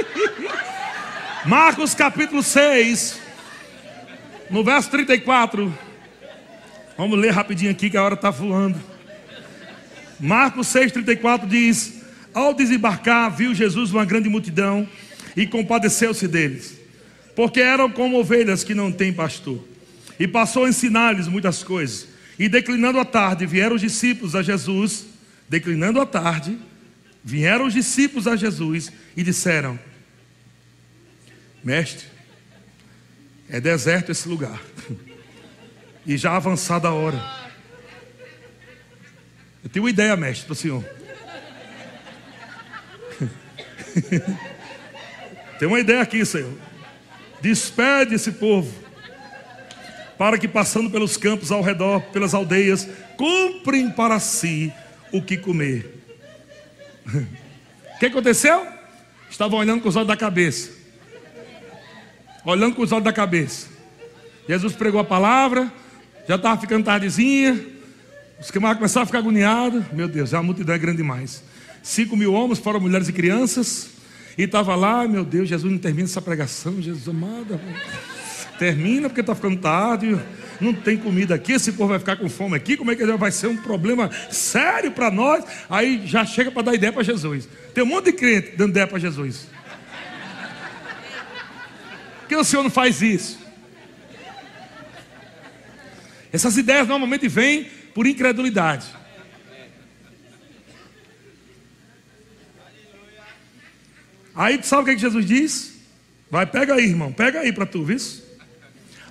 [1.44, 3.19] Marcos capítulo 6,
[4.50, 5.72] no verso 34.
[6.98, 8.78] Vamos ler rapidinho aqui que a hora está voando.
[10.18, 12.02] Marcos 6,34 diz:
[12.34, 14.86] Ao desembarcar, viu Jesus uma grande multidão
[15.36, 16.78] e compadeceu-se deles,
[17.34, 19.64] porque eram como ovelhas que não têm pastor.
[20.18, 22.08] E passou a ensinar-lhes muitas coisas.
[22.38, 25.06] E declinando a tarde, vieram os discípulos a Jesus.
[25.48, 26.58] Declinando a tarde,
[27.24, 29.78] vieram os discípulos a Jesus e disseram:
[31.64, 32.06] Mestre,
[33.50, 34.60] é deserto esse lugar,
[36.06, 37.20] e já avançada a hora.
[39.62, 40.84] Eu tenho uma ideia, mestre, para o senhor.
[45.58, 46.56] Tem uma ideia aqui, Senhor.
[47.42, 48.72] Despede esse povo,
[50.16, 54.72] para que passando pelos campos ao redor, pelas aldeias, comprem para si
[55.12, 56.02] o que comer.
[57.04, 58.66] O que aconteceu?
[59.28, 60.79] Estavam olhando com os olhos da cabeça.
[62.44, 63.68] Olhando com os olhos da cabeça.
[64.48, 65.72] Jesus pregou a palavra,
[66.28, 67.58] já estava ficando tardezinha.
[68.40, 69.84] Os camarões começaram a ficar agoniados.
[69.92, 71.42] Meu Deus, a multidão é grande demais.
[71.82, 73.90] Cinco mil homens, fora mulheres e crianças.
[74.38, 77.60] E estava lá, meu Deus, Jesus não termina essa pregação, Jesus amado.
[78.58, 80.18] Termina porque está ficando tarde,
[80.60, 83.32] não tem comida aqui, esse povo vai ficar com fome aqui, como é que vai
[83.32, 85.44] ser um problema sério para nós?
[85.68, 87.48] Aí já chega para dar ideia para Jesus.
[87.74, 89.46] Tem um monte de crente dando ideia para Jesus.
[92.30, 93.40] Que o Senhor não faz isso?
[96.32, 98.86] Essas ideias normalmente vêm por incredulidade.
[104.32, 105.72] Aí sabe o que, é que Jesus diz?
[106.30, 107.98] Vai, pega aí, irmão, pega aí para tu, viu?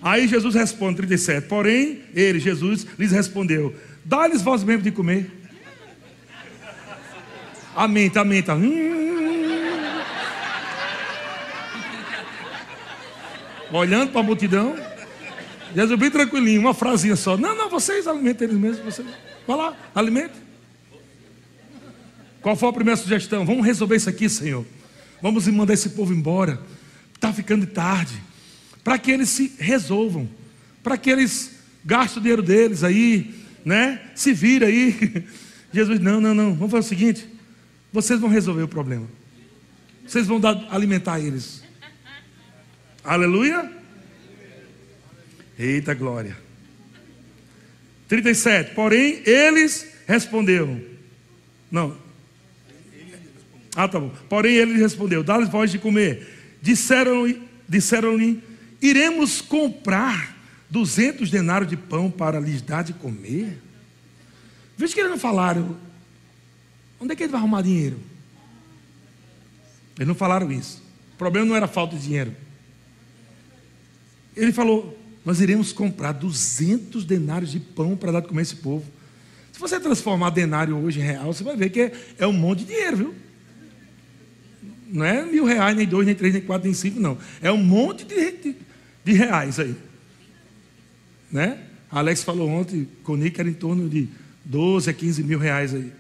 [0.01, 1.45] Aí Jesus responde, 37.
[1.45, 5.30] Porém, ele, Jesus, lhes respondeu: Dá-lhes vós mesmo de comer.
[7.76, 8.55] Amém, tá, amém, tá.
[8.55, 9.09] Hum.
[13.72, 14.76] Olhando para a multidão.
[15.76, 17.38] Jesus bem tranquilinho, uma frasinha só.
[17.38, 18.84] Não, não, vocês alimentem eles mesmos.
[18.84, 19.07] Vocês.
[19.47, 20.34] Vai lá, alimente.
[22.41, 23.45] Qual foi a primeira sugestão?
[23.45, 24.65] Vamos resolver isso aqui, Senhor.
[25.22, 26.59] Vamos mandar esse povo embora.
[27.13, 28.13] Está ficando tarde.
[28.84, 30.30] Para que eles se resolvam.
[30.82, 34.01] Para que eles gastem o dinheiro deles aí, né?
[34.15, 35.26] Se vira aí.
[35.74, 36.53] Jesus, não, não, não.
[36.53, 37.28] Vamos fazer o seguinte:
[37.91, 39.07] vocês vão resolver o problema.
[40.05, 41.63] Vocês vão dar, alimentar eles.
[43.04, 43.72] Aleluia.
[45.58, 46.38] Eita glória.
[48.08, 48.74] 37.
[48.74, 50.82] Porém, eles responderam.
[51.72, 51.95] Não,
[53.76, 54.12] ah, tá bom.
[54.28, 56.58] Porém ele respondeu: Dá-lhes voz de comer.
[56.62, 58.43] Disseram-lhe, disseram-lhe:
[58.82, 60.38] Iremos comprar
[60.70, 63.58] duzentos denários de pão para lhes dar de comer.
[64.78, 65.78] Veja que eles não falaram.
[67.00, 67.97] Onde é que ele vai arrumar dinheiro?
[69.95, 70.84] Eles não falaram isso.
[71.14, 72.36] O problema não era falta de dinheiro.
[74.40, 78.86] Ele falou: Nós iremos comprar duzentos denários de pão para dar de comer esse povo.
[79.52, 82.60] Se você transformar denário hoje em real, você vai ver que é, é um monte
[82.60, 83.16] de dinheiro, viu?
[84.88, 87.18] Não é mil reais, nem dois, nem três, nem quatro, nem cinco, não.
[87.42, 88.56] É um monte de, de,
[89.04, 89.76] de reais aí.
[91.32, 91.60] Né?
[91.92, 94.08] Alex falou ontem, Coni, que era em torno de
[94.46, 95.92] 12 a 15 mil reais aí.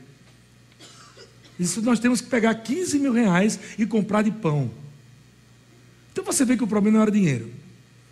[1.59, 4.71] Isso nós temos que pegar 15 mil reais e comprar de pão.
[6.11, 7.58] Então você vê que o problema não era dinheiro.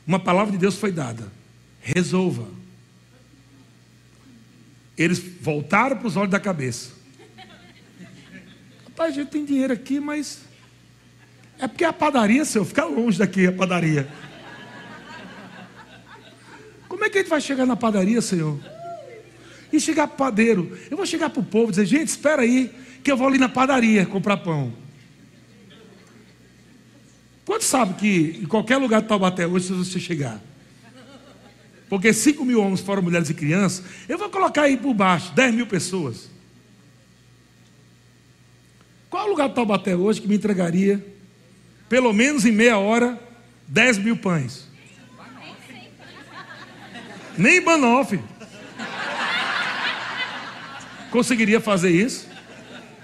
[0.07, 1.31] Uma palavra de Deus foi dada.
[1.81, 2.47] Resolva.
[4.97, 6.91] Eles voltaram para os olhos da cabeça.
[8.85, 10.39] Rapaz, a gente tem dinheiro aqui, mas
[11.59, 14.07] é porque a padaria, senhor, fica longe daqui a padaria.
[16.87, 18.59] Como é que a gente vai chegar na padaria, Senhor?
[19.71, 20.77] E chegar para o padeiro.
[20.89, 23.37] Eu vou chegar para o povo e dizer, gente, espera aí, que eu vou ali
[23.37, 24.73] na padaria comprar pão.
[27.47, 30.39] Quanto sabe que em qualquer lugar de Taubaté hoje, se você chegar,
[31.89, 35.55] porque 5 mil homens foram mulheres e crianças, eu vou colocar aí por baixo 10
[35.55, 36.29] mil pessoas.
[39.09, 41.03] Qual é o lugar de Taubaté hoje que me entregaria
[41.87, 43.17] pelo menos em meia hora,
[43.67, 44.67] 10 mil pães.
[47.37, 48.19] Nem Banoff
[51.09, 52.27] conseguiria fazer isso,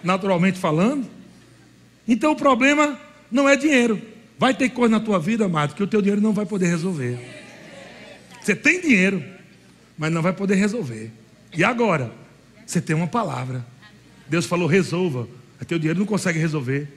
[0.03, 1.09] naturalmente falando.
[2.05, 2.99] Então o problema
[3.31, 4.12] não é dinheiro.
[4.43, 7.17] Vai ter coisa na tua vida, amado, que o teu dinheiro não vai poder resolver.
[8.41, 9.23] Você tem dinheiro,
[9.97, 11.09] mas não vai poder resolver.
[11.55, 12.13] E agora?
[12.65, 13.65] Você tem uma palavra.
[14.27, 15.29] Deus falou: resolva.
[15.61, 16.89] O teu dinheiro não consegue resolver.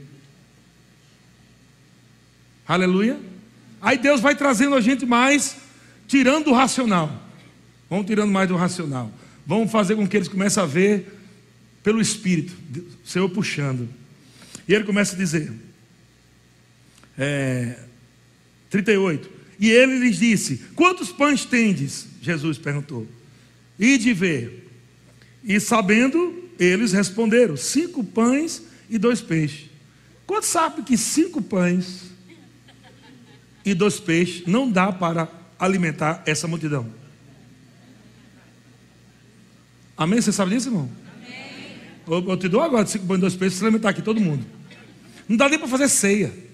[2.66, 3.16] Aleluia.
[3.80, 5.56] Aí Deus vai trazendo a gente mais,
[6.08, 7.12] tirando o racional.
[7.88, 9.08] Vamos tirando mais do racional.
[9.46, 11.16] Vamos fazer com que eles comecem a ver
[11.80, 12.56] pelo Espírito,
[13.04, 13.88] o Senhor puxando.
[14.66, 15.65] E ele começa a dizer:
[17.18, 17.78] é,
[18.70, 19.30] 38.
[19.58, 22.06] E ele lhes disse: Quantos pães tendes?
[22.20, 23.06] Jesus perguntou.
[23.78, 24.68] E de ver.
[25.42, 29.70] E sabendo, eles responderam: Cinco pães e dois peixes.
[30.26, 32.10] Quantos sabem que cinco pães
[33.64, 36.92] e dois peixes não dá para alimentar essa multidão?
[39.96, 40.20] Amém?
[40.20, 40.90] Você sabe disso, irmão?
[41.16, 41.78] Amém.
[42.06, 44.44] Eu, eu te dou agora cinco pães e dois peixes para alimentar aqui todo mundo.
[45.28, 46.45] Não dá nem para fazer ceia.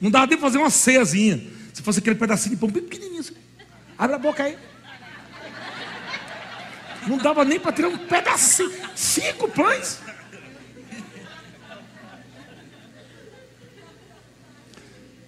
[0.00, 1.42] Não dá nem para fazer uma ceiazinha.
[1.72, 3.20] Se fosse aquele pedacinho de pão bem pequenininho.
[3.20, 3.34] Assim.
[3.96, 4.56] Abre a boca aí.
[7.06, 8.70] Não dava nem para tirar um pedacinho.
[8.94, 10.00] Cinco pães.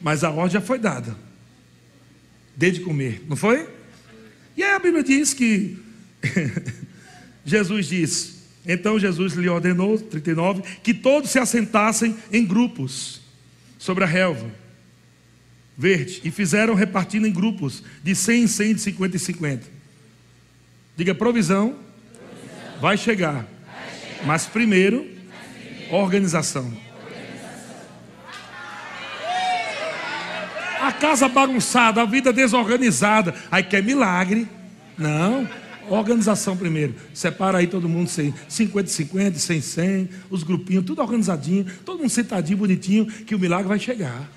[0.00, 1.16] Mas a ordem já foi dada.
[2.56, 3.68] Desde comer, não foi?
[4.56, 5.78] E aí a Bíblia diz que
[7.44, 13.19] Jesus diz: então Jesus lhe ordenou, 39, que todos se assentassem em grupos
[13.80, 14.46] sobre a relva
[15.76, 19.66] verde e fizeram repartindo em grupos de 100 em 100, de 50 em 50.
[20.94, 22.78] Diga provisão, provisão.
[22.78, 23.32] Vai, chegar.
[23.32, 26.76] vai chegar, mas primeiro, mas primeiro organização.
[30.82, 34.46] A casa bagunçada, a vida desorganizada, aí quer milagre.
[34.98, 35.48] Não.
[35.90, 36.94] Organização primeiro.
[37.12, 42.58] Separa aí todo mundo, 50, 50, 100, 100, os grupinhos, tudo organizadinho, todo mundo sentadinho,
[42.58, 44.30] bonitinho, que o milagre vai chegar.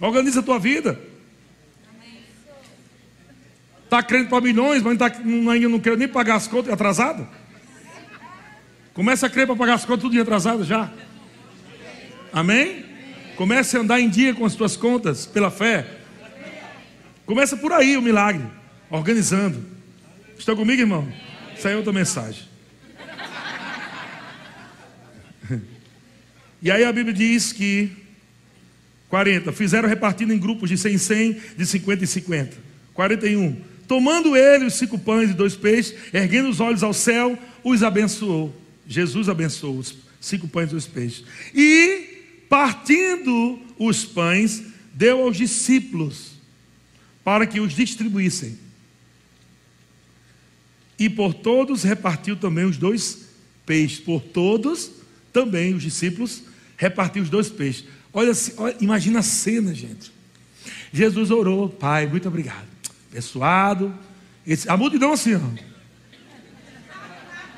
[0.00, 1.00] Organiza a tua vida.
[3.84, 7.28] Está crendo para milhões, mas tá, ainda não quer nem pagar as contas atrasado?
[8.92, 10.92] Começa a crer para pagar as contas tudo atrasado já.
[12.32, 12.84] Amém?
[13.36, 15.99] Comece a andar em dia com as tuas contas pela fé.
[17.30, 18.42] Começa por aí o milagre,
[18.90, 19.64] organizando.
[20.36, 21.06] Estão comigo, irmão?
[21.56, 22.42] Isso aí é outra mensagem.
[26.60, 27.92] E aí a Bíblia diz que
[29.08, 32.56] 40, fizeram repartindo em grupos de 100 em 100, de 50 em 50.
[32.94, 37.84] 41, tomando ele os cinco pães e dois peixes, erguendo os olhos ao céu, os
[37.84, 38.52] abençoou.
[38.88, 41.24] Jesus abençoou os cinco pães e dois peixes.
[41.54, 46.29] E, partindo os pães, deu aos discípulos
[47.24, 48.58] para que os distribuíssem.
[50.98, 53.28] E por todos repartiu também os dois
[53.64, 54.00] peixes.
[54.00, 54.90] Por todos
[55.32, 56.42] também os discípulos
[56.76, 57.84] repartiu os dois peixes.
[58.12, 60.12] Olha, olha imagina a cena, gente.
[60.92, 62.66] Jesus orou, Pai, muito obrigado.
[63.10, 63.94] Abençoado.
[64.68, 65.40] A multidão assim, ó.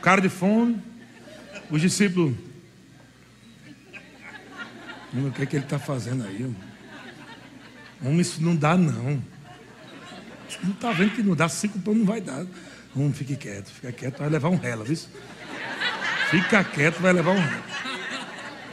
[0.02, 0.80] Cara de fome.
[1.70, 2.34] Os discípulos.
[5.14, 6.50] O que é que ele está fazendo aí?
[8.02, 9.22] Homem, isso não dá, não.
[10.62, 12.44] Não está vendo que não dá cinco pão, não vai dar.
[12.94, 14.98] Um, fique quieto, fica quieto, vai levar um rela, viu?
[16.30, 17.64] Fica quieto, vai levar um rela.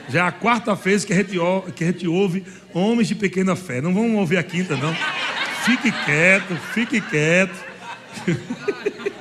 [0.09, 1.37] Já é a quarta vez que a, gente,
[1.75, 3.79] que a gente ouve homens de pequena fé.
[3.79, 4.93] Não vamos ouvir a quinta, não.
[5.63, 7.53] Fique quieto, fique quieto.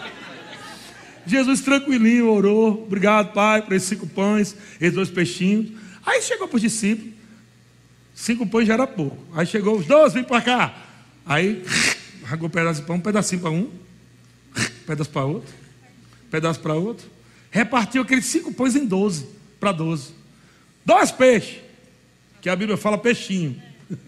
[1.27, 2.85] Jesus tranquilinho orou.
[2.87, 5.71] Obrigado, Pai, por esses cinco pães, esses dois peixinhos.
[6.05, 7.13] Aí chegou para os discípulos.
[8.15, 9.19] Cinco pães já era pouco.
[9.35, 10.75] Aí chegou os dois, vem para cá.
[11.27, 11.63] Aí
[12.29, 13.71] Ragou um pedaço de pão, um pedacinho para um,
[14.87, 15.55] pedaço para outro,
[16.31, 17.09] pedaço para outro.
[17.51, 19.27] Repartiu aqueles cinco pães em doze,
[19.59, 20.13] para doze.
[20.85, 21.63] Dois peixes,
[22.43, 23.59] que a Bíblia fala peixinho.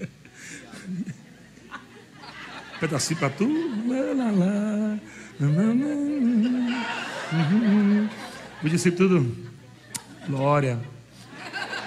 [2.78, 3.46] pedacinho para tu.
[8.62, 9.50] O discípulo tudo.
[10.28, 10.78] Glória.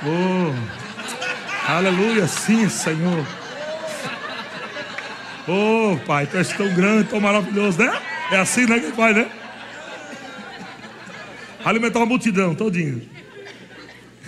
[0.04, 0.52] Oh,
[1.72, 3.43] aleluia, sim, Senhor.
[5.46, 8.02] Ô oh, pai, tu és tão grande, tão maravilhoso, né?
[8.32, 9.30] É assim, né, que faz, né?
[11.66, 13.02] Alimentar uma multidão todinho.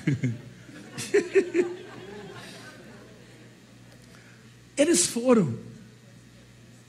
[4.77, 5.57] Eles foram.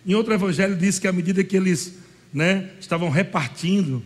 [0.04, 1.94] Em outro evangelho diz que à medida que eles
[2.32, 4.02] né, estavam repartindo,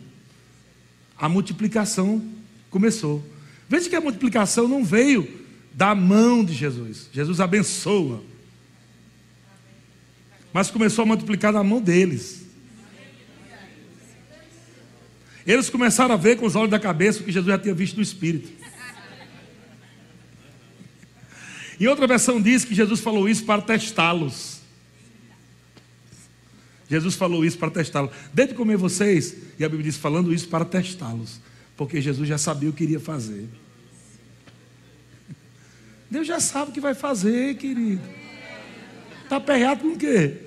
[1.18, 2.22] a multiplicação
[2.70, 3.24] começou.
[3.68, 5.26] Veja que a multiplicação não veio
[5.72, 7.08] da mão de Jesus.
[7.12, 8.22] Jesus abençoa
[10.52, 12.46] mas começou a multiplicar na mão deles.
[15.46, 17.96] Eles começaram a ver com os olhos da cabeça o que Jesus já tinha visto
[17.96, 18.50] no Espírito.
[21.80, 24.60] Em outra versão diz que Jesus falou isso para testá-los.
[26.88, 28.10] Jesus falou isso para testá-los.
[28.34, 31.40] Desde comer vocês, e a Bíblia diz falando isso para testá-los.
[31.76, 33.48] Porque Jesus já sabia o que iria fazer.
[36.10, 38.19] Deus já sabe o que vai fazer, querido.
[39.30, 40.38] Está aperreado com o quê?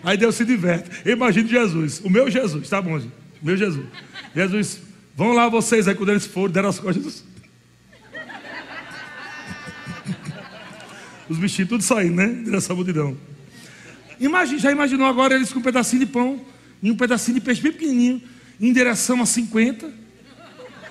[0.00, 0.88] Aí Deus se diverte.
[1.04, 3.12] Imagine Jesus, o meu Jesus, tá bom, gente?
[3.42, 3.84] O meu Jesus.
[4.32, 4.80] Jesus,
[5.16, 7.24] vão lá vocês aí quando eles foram, deram as costas.
[11.28, 12.28] Os bichinhos tudo saindo, né?
[12.28, 13.16] Dessa multidão.
[14.20, 16.40] Imagina, já imaginou agora eles com um pedacinho de pão
[16.80, 18.22] e um pedacinho de peixe bem pequenininho,
[18.60, 19.92] em direção a 50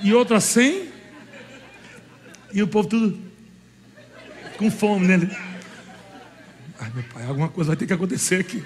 [0.04, 0.90] e outro a 100?
[2.54, 3.18] E o povo tudo
[4.58, 5.47] com fome, né?
[6.80, 8.64] Ai, meu pai, alguma coisa vai ter que acontecer aqui.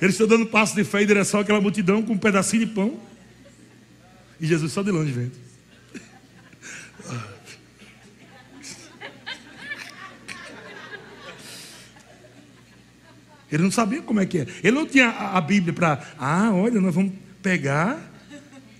[0.00, 3.00] Eles estão dando passo de fé em direção àquela multidão com um pedacinho de pão.
[4.40, 5.32] E Jesus só de longe vendo.
[13.50, 14.46] Ele não sabia como é que é.
[14.64, 16.04] Ele não tinha a Bíblia para.
[16.18, 17.98] Ah, olha, nós vamos pegar.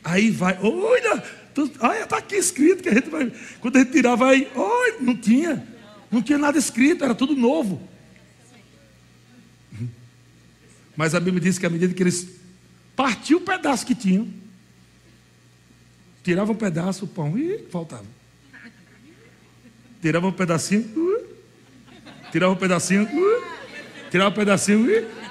[0.03, 0.59] Aí vai.
[0.61, 1.23] Olha,
[1.81, 3.33] olha, está aqui escrito que a gente vai.
[3.61, 4.51] Quando a gente tirar, vai.
[4.55, 5.67] Olha, não tinha.
[6.11, 7.89] Não tinha nada escrito, era tudo novo.
[10.97, 12.29] Mas a Bíblia diz que à medida que eles
[12.95, 14.29] partiam o pedaço que tinham,
[16.23, 18.07] tiravam um pedaço, o pão, e faltava.
[20.01, 21.27] Tirava um pedacinho, uh,
[22.31, 23.43] tirava um pedacinho, uh,
[24.11, 25.24] tirava um pedacinho, e...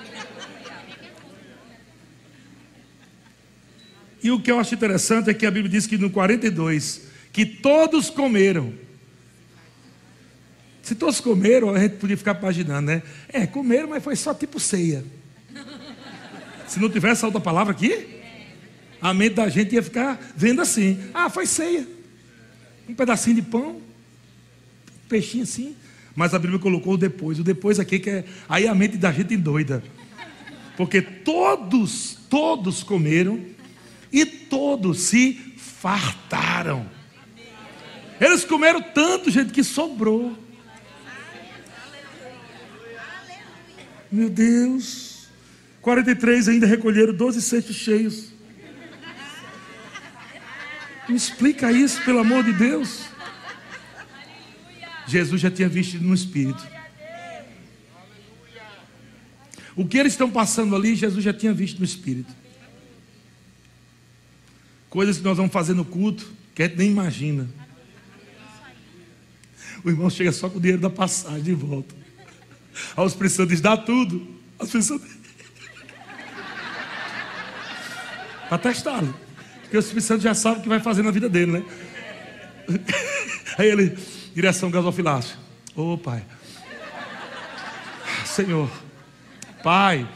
[4.23, 7.01] E o que eu acho interessante é que a Bíblia diz que no 42,
[7.33, 8.73] que todos comeram.
[10.81, 13.03] Se todos comeram, a gente podia ficar imaginando, né?
[13.27, 15.03] É, comeram, mas foi só tipo ceia.
[16.67, 18.07] Se não tivesse outra palavra aqui,
[19.01, 21.85] a mente da gente ia ficar vendo assim: ah, foi ceia.
[22.87, 25.75] Um pedacinho de pão, um peixinho assim.
[26.15, 27.39] Mas a Bíblia colocou o depois.
[27.39, 28.25] O depois aqui que é.
[28.47, 29.83] Aí a mente da gente endoida.
[30.77, 33.52] Porque todos, todos comeram
[34.13, 36.87] e todos se fartaram.
[38.21, 40.37] Eles comeram tanto, gente, que sobrou.
[44.11, 45.27] Meu Deus.
[45.81, 48.31] 43 ainda recolheram 12 cestos cheios.
[51.09, 53.05] Me explica isso, pelo amor de Deus.
[55.07, 56.65] Jesus já tinha visto no Espírito.
[59.75, 62.42] O que eles estão passando ali, Jesus já tinha visto no Espírito.
[64.93, 67.49] Coisas que nós vamos fazer no culto, que a gente nem imagina.
[69.83, 71.95] O irmão chega só com o dinheiro da passagem de volta.
[72.95, 74.27] Aos precisando dá tudo.
[74.59, 75.01] As pessoas
[78.47, 79.15] Para testá-lo.
[79.63, 81.63] Porque o Espírito já sabe o que vai fazer na vida dele, né?
[83.57, 83.97] Aí ele,
[84.35, 85.39] direção gasofilácio.
[85.75, 86.23] Ô oh, pai.
[88.27, 88.69] Senhor.
[89.63, 90.07] Pai.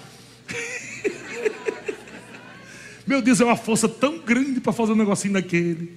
[3.07, 5.95] Meu Deus, é uma força tão grande para fazer um negocinho daquele.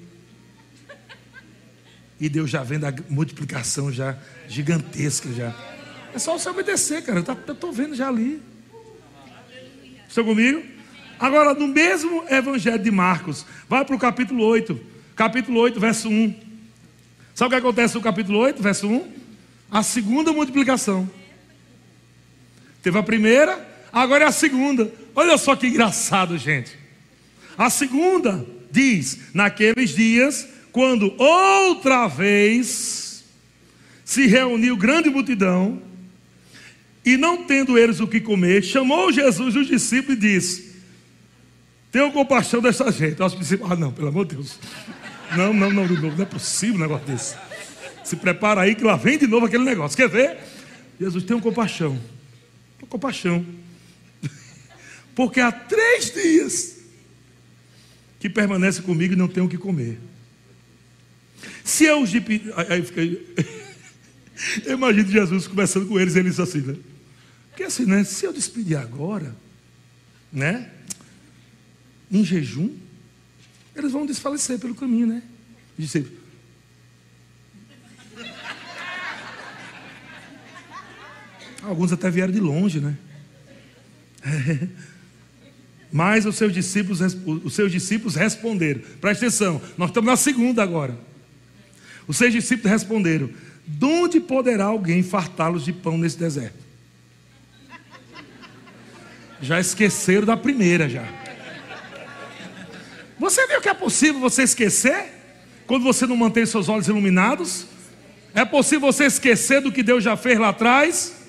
[2.20, 5.52] E Deus já vendo a multiplicação já gigantesca já.
[6.14, 7.24] É só você obedecer, cara.
[7.26, 8.40] Eu estou vendo já ali.
[10.08, 10.62] Estão comigo?
[11.18, 14.80] Agora, no mesmo Evangelho de Marcos, vai para o capítulo 8,
[15.16, 16.34] capítulo 8, verso 1.
[17.34, 19.12] Sabe o que acontece no capítulo 8, verso 1?
[19.70, 21.10] A segunda multiplicação.
[22.82, 24.92] Teve a primeira, agora é a segunda.
[25.14, 26.79] Olha só que engraçado, gente.
[27.60, 33.22] A segunda diz: naqueles dias, quando outra vez
[34.02, 35.82] se reuniu grande multidão,
[37.04, 40.74] e não tendo eles o que comer, chamou Jesus os discípulos e disse:
[41.92, 43.22] Tenham compaixão dessa gente.
[43.22, 44.58] Os discípulos, ah, não, pelo amor de Deus.
[45.36, 47.36] Não, não, não, novo, não é possível um negócio desse.
[48.02, 49.98] Se prepara aí que lá vem de novo aquele negócio.
[49.98, 50.38] Quer ver?
[50.98, 52.00] Jesus, tenham compaixão.
[52.78, 53.44] Tenham compaixão.
[55.14, 56.79] Porque há três dias
[58.20, 59.98] que permanece comigo e não tem o que comer.
[61.64, 62.52] Se eu os pedir.
[62.56, 63.34] Aí fiquei.
[64.64, 66.74] Eu imagino Jesus conversando com eles, ele disse assim, né?
[67.50, 68.02] Porque assim, né?
[68.04, 69.36] Se eu despedir agora,
[70.32, 70.70] né?
[72.10, 72.74] em jejum,
[73.74, 75.22] eles vão desfalecer pelo caminho, né?
[75.78, 76.06] Disse,
[81.62, 82.96] Alguns até vieram de longe, né?
[85.92, 87.00] Mas os seus discípulos,
[87.44, 88.80] os seus discípulos responderam.
[89.00, 90.96] Presta atenção, nós estamos na segunda agora.
[92.06, 93.28] Os seus discípulos responderam:
[93.66, 96.58] De onde poderá alguém fartá-los de pão nesse deserto?
[99.42, 101.04] Já esqueceram da primeira já.
[103.18, 105.06] Você viu que é possível você esquecer?
[105.66, 107.66] Quando você não mantém seus olhos iluminados?
[108.34, 111.19] É possível você esquecer do que Deus já fez lá atrás?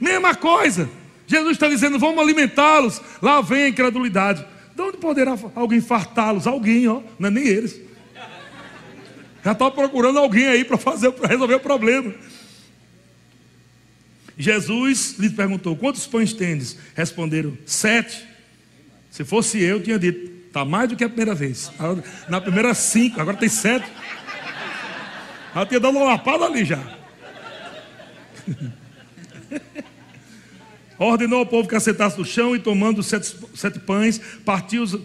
[0.00, 0.88] Mesma coisa.
[1.26, 3.00] Jesus está dizendo: vamos alimentá-los.
[3.20, 4.44] Lá vem a incredulidade.
[4.74, 6.46] De onde poderá alguém fartá-los?
[6.46, 7.80] Alguém, ó, não é nem eles.
[9.44, 12.14] Já está procurando alguém aí para fazer, para resolver o problema.
[14.36, 16.78] Jesus lhe perguntou: Quantos pães tendes?
[16.94, 18.26] Responderam: Sete.
[19.10, 21.70] Se fosse eu, tinha dito: Está mais do que a primeira vez.
[22.28, 23.86] Na primeira, cinco, agora tem sete.
[25.54, 26.78] Ela tinha dado uma lapada ali já.
[31.00, 34.98] Ordenou ao povo que assentasse no chão e tomando sete, sete pães, partiu-os,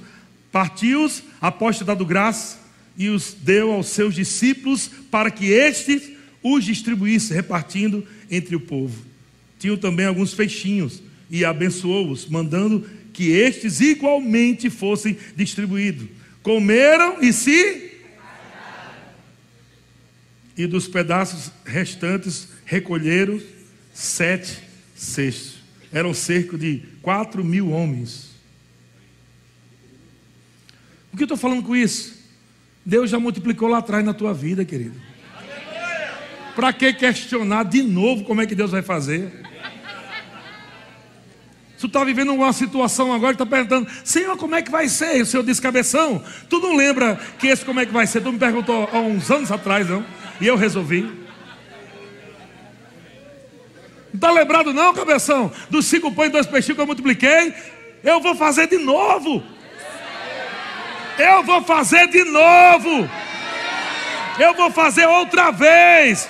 [0.51, 2.59] partiu após ter dado graça,
[2.97, 6.11] e os deu aos seus discípulos para que estes
[6.43, 9.05] os distribuísse, repartindo entre o povo.
[9.57, 16.07] Tinham também alguns feixinhos e abençoou-os, mandando que estes igualmente fossem distribuídos.
[16.43, 17.91] Comeram e se.
[20.57, 23.41] E dos pedaços restantes recolheram
[23.93, 24.59] sete
[24.93, 25.64] cestos.
[25.91, 28.31] Eram cerca de quatro mil homens.
[31.13, 32.13] O que eu estou falando com isso?
[32.85, 34.99] Deus já multiplicou lá atrás na tua vida, querido.
[36.55, 39.31] Para que questionar de novo como é que Deus vai fazer?
[41.79, 45.21] Tu está vivendo uma situação agora e está perguntando, Senhor, como é que vai ser?
[45.21, 48.21] o Senhor disse, cabeção, tu não lembra que esse como é que vai ser?
[48.21, 50.03] Tu me perguntou há uns anos atrás, não?
[50.41, 51.24] E eu resolvi.
[54.15, 55.51] Não está lembrado não, cabeção?
[55.69, 57.53] Dos cinco pães e dois peixinhos que eu multipliquei?
[58.01, 59.43] Eu vou fazer de novo.
[61.19, 63.09] Eu vou fazer de novo.
[64.39, 66.29] Eu vou fazer outra vez.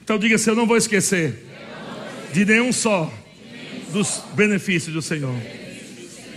[0.00, 1.44] Então diga assim: Eu não vou esquecer
[2.32, 3.12] de nenhum só
[3.92, 5.34] dos benefícios do Senhor.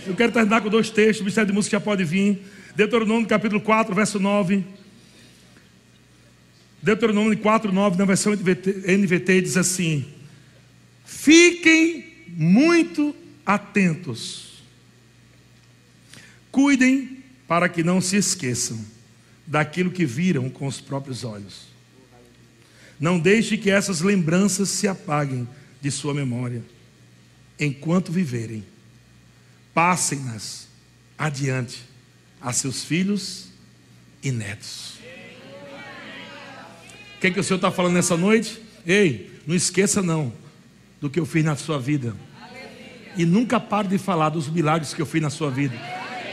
[0.04, 2.44] Eu quero terminar com dois textos, o Ministério de Música já pode vir.
[2.74, 4.81] Deuteronômio capítulo 4, verso 9.
[6.82, 10.06] Deuteronômio 4, 9, na versão NVT, diz assim:
[11.04, 13.14] Fiquem muito
[13.46, 14.62] atentos,
[16.50, 18.84] cuidem para que não se esqueçam
[19.46, 21.72] daquilo que viram com os próprios olhos
[23.02, 25.48] não deixe que essas lembranças se apaguem
[25.80, 26.62] de sua memória.
[27.58, 28.64] Enquanto viverem,
[29.74, 30.68] passem-nas
[31.18, 31.82] adiante
[32.40, 33.48] a seus filhos
[34.22, 34.91] e netos.
[37.22, 38.60] O que, é que o Senhor está falando nessa noite?
[38.84, 40.32] Ei, não esqueça não
[41.00, 42.16] do que eu fiz na sua vida.
[43.16, 45.72] E nunca pare de falar dos milagres que eu fiz na sua vida.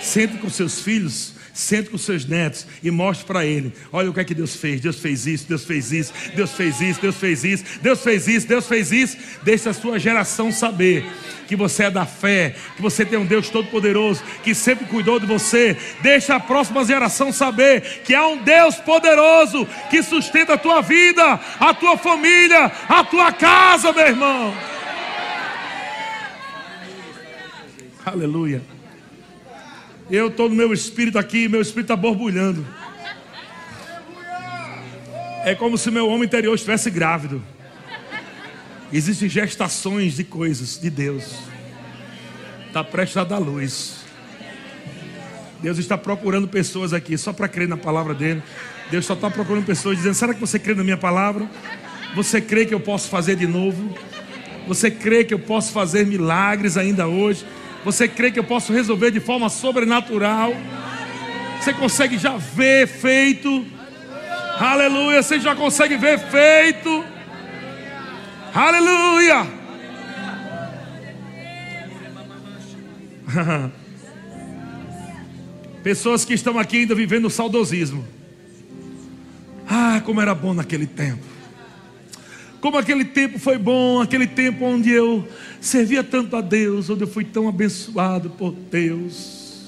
[0.02, 4.22] Sente com seus filhos Sente com seus netos e mostre para ele: olha o que
[4.22, 4.80] é que Deus fez.
[4.80, 8.48] Deus fez isso, Deus fez isso, Deus fez isso, Deus fez isso, Deus fez isso,
[8.48, 9.18] Deus fez isso.
[9.44, 11.06] Deixe a sua geração saber
[11.50, 15.26] que você é da fé, que você tem um Deus todo-poderoso, que sempre cuidou de
[15.26, 15.76] você.
[16.02, 21.42] Deixa a próxima geração saber que há um Deus poderoso que sustenta a tua vida,
[21.60, 24.56] a tua família, a tua casa, meu irmão.
[28.06, 28.79] Aleluia.
[30.12, 32.66] Eu estou no meu espírito aqui, meu espírito está borbulhando.
[35.46, 37.44] É como se meu homem interior estivesse grávido.
[38.92, 41.36] Existem gestações de coisas de Deus.
[42.68, 43.98] Está prestes a dar luz.
[45.62, 48.42] Deus está procurando pessoas aqui só para crer na palavra dele.
[48.90, 51.48] Deus só está procurando pessoas dizendo: será que você crê na minha palavra?
[52.16, 53.96] Você crê que eu posso fazer de novo?
[54.68, 57.46] Você crê que eu posso fazer milagres ainda hoje?
[57.84, 60.54] Você crê que eu posso resolver de forma sobrenatural?
[61.60, 63.66] Você consegue já ver feito?
[64.60, 65.22] Aleluia.
[65.22, 67.06] Você já consegue ver feito?
[68.54, 69.48] Aleluia.
[75.84, 78.06] Pessoas que estão aqui ainda vivendo o saudosismo.
[79.68, 81.29] Ah, como era bom naquele tempo.
[82.62, 85.28] Como aquele tempo foi bom, aquele tempo onde eu
[85.62, 89.68] servia tanto a Deus, onde eu fui tão abençoado por Deus.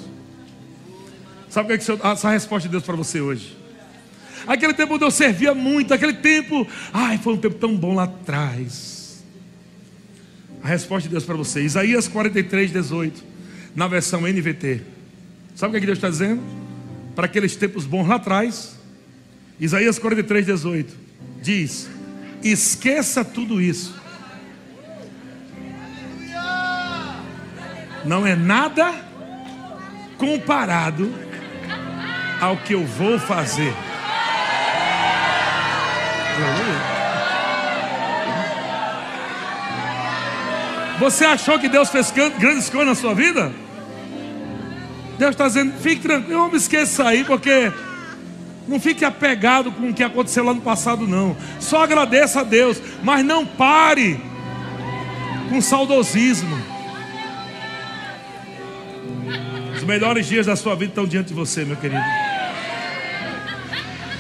[1.50, 3.58] Sabe o que é que essa resposta de Deus para você hoje?
[4.46, 8.04] Aquele tempo onde eu servia muito, aquele tempo, ai, foi um tempo tão bom lá
[8.04, 9.24] atrás.
[10.64, 13.24] A resposta de Deus para você, Isaías 43, 18,
[13.76, 14.82] na versão NVT.
[15.56, 16.42] Sabe o que, é que Deus está dizendo?
[17.16, 18.76] Para aqueles tempos bons lá atrás,
[19.60, 20.94] Isaías 43, 18,
[21.42, 21.90] diz:
[22.44, 23.96] Esqueça tudo isso.
[28.04, 28.94] Não é nada
[30.18, 31.14] comparado
[32.40, 33.74] ao que eu vou fazer.
[41.00, 43.52] Você achou que Deus fez grandes coisas na sua vida?
[45.18, 47.72] Deus está dizendo, fique tranquilo, não me esqueça aí, porque
[48.68, 51.36] não fique apegado com o que aconteceu lá no passado, não.
[51.60, 54.20] Só agradeça a Deus, mas não pare
[55.50, 56.58] com saudosismo.
[59.76, 62.04] Os melhores dias da sua vida estão diante de você, meu querido.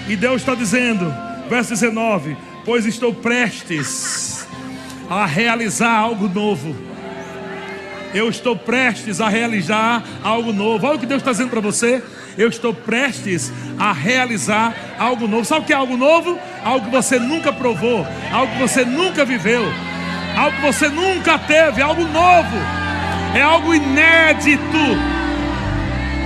[0.07, 1.13] E Deus está dizendo,
[1.47, 2.35] verso 19:
[2.65, 4.47] Pois estou prestes
[5.09, 6.75] a realizar algo novo.
[8.13, 10.85] Eu estou prestes a realizar algo novo.
[10.85, 12.03] Olha o que Deus está dizendo para você.
[12.37, 15.45] Eu estou prestes a realizar algo novo.
[15.45, 16.39] Sabe o que é algo novo?
[16.63, 19.63] Algo que você nunca provou, algo que você nunca viveu,
[20.37, 22.57] algo que você nunca teve, algo novo.
[23.35, 24.61] É algo inédito.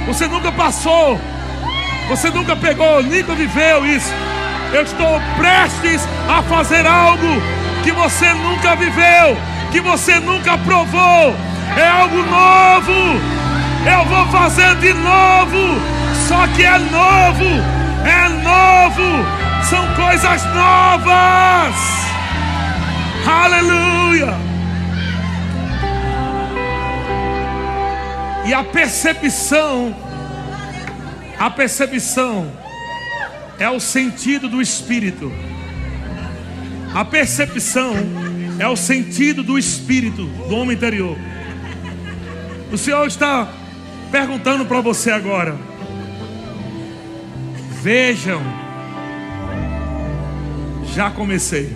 [0.07, 1.19] Você nunca passou,
[2.07, 4.13] você nunca pegou, nunca viveu isso.
[4.73, 7.41] Eu estou prestes a fazer algo
[7.83, 9.37] que você nunca viveu,
[9.71, 11.35] que você nunca provou.
[11.77, 13.44] É algo novo.
[13.85, 15.79] Eu vou fazer de novo.
[16.27, 17.45] Só que é novo.
[18.05, 19.65] É novo.
[19.69, 21.75] São coisas novas.
[23.27, 24.35] Aleluia.
[28.45, 29.95] E a percepção,
[31.39, 32.51] a percepção
[33.57, 35.31] é o sentido do espírito.
[36.93, 37.95] A percepção
[38.59, 41.17] é o sentido do espírito do homem interior.
[42.71, 43.47] O Senhor está
[44.15, 45.57] perguntando para você agora.
[47.81, 48.41] Vejam,
[50.93, 51.75] já comecei.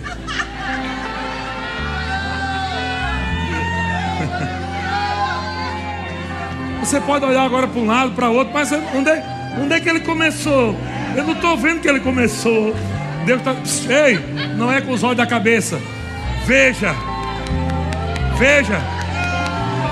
[6.80, 9.22] Você pode olhar agora para um lado, para outro, mas onde é,
[9.62, 10.74] onde é que ele começou?
[11.14, 12.74] Eu não estou vendo que ele começou.
[13.26, 13.54] Deus está.
[13.94, 14.18] Ei,
[14.56, 15.78] não é com os olhos da cabeça.
[16.46, 16.94] Veja,
[18.38, 18.80] veja,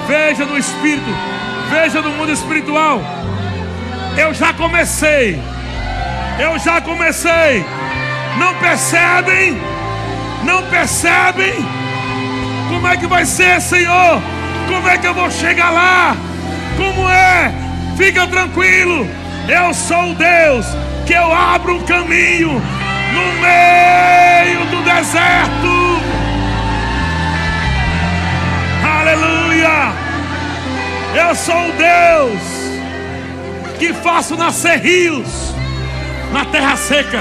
[0.08, 1.10] veja no espírito,
[1.70, 3.00] veja no mundo espiritual.
[4.16, 5.40] Eu já comecei,
[6.38, 7.64] eu já comecei.
[8.36, 9.60] Não percebem?
[10.44, 11.54] Não percebem?
[12.68, 14.22] Como é que vai ser, Senhor?
[14.68, 16.16] Como é que eu vou chegar lá?
[16.76, 17.52] Como é?
[17.96, 19.08] Fica tranquilo.
[19.48, 20.66] Eu sou Deus
[21.06, 22.62] que eu abro um caminho
[23.12, 25.68] no meio do deserto.
[28.84, 30.07] Aleluia!
[31.14, 32.58] Eu sou o Deus
[33.78, 35.28] que faço nascer rios
[36.32, 37.20] na terra seca.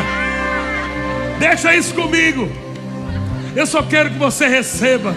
[1.40, 2.50] Deixa isso comigo.
[3.56, 5.16] Eu só quero que você receba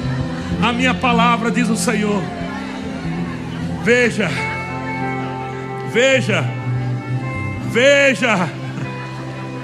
[0.62, 2.23] a minha palavra, diz o Senhor.
[3.83, 4.31] Veja,
[5.93, 6.45] veja,
[7.71, 8.49] veja.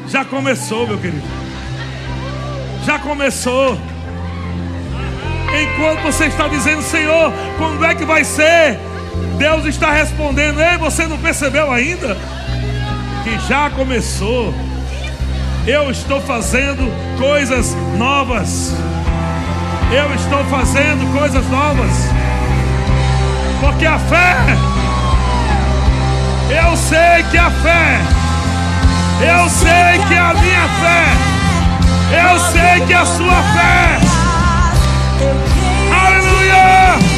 [0.09, 1.27] Já começou, meu querido.
[2.85, 3.79] Já começou.
[5.63, 8.79] Enquanto você está dizendo, Senhor, quando é que vai ser?
[9.39, 12.17] Deus está respondendo: Ei, você não percebeu ainda?
[13.23, 14.55] Que já começou.
[15.67, 18.73] Eu estou fazendo coisas novas.
[19.91, 21.93] Eu estou fazendo coisas novas.
[23.61, 24.37] Porque a fé,
[26.51, 28.01] eu sei que a fé,
[29.21, 31.07] eu sei que a minha fé,
[32.31, 33.99] eu sei que a sua fé.
[36.07, 37.16] Aleluia!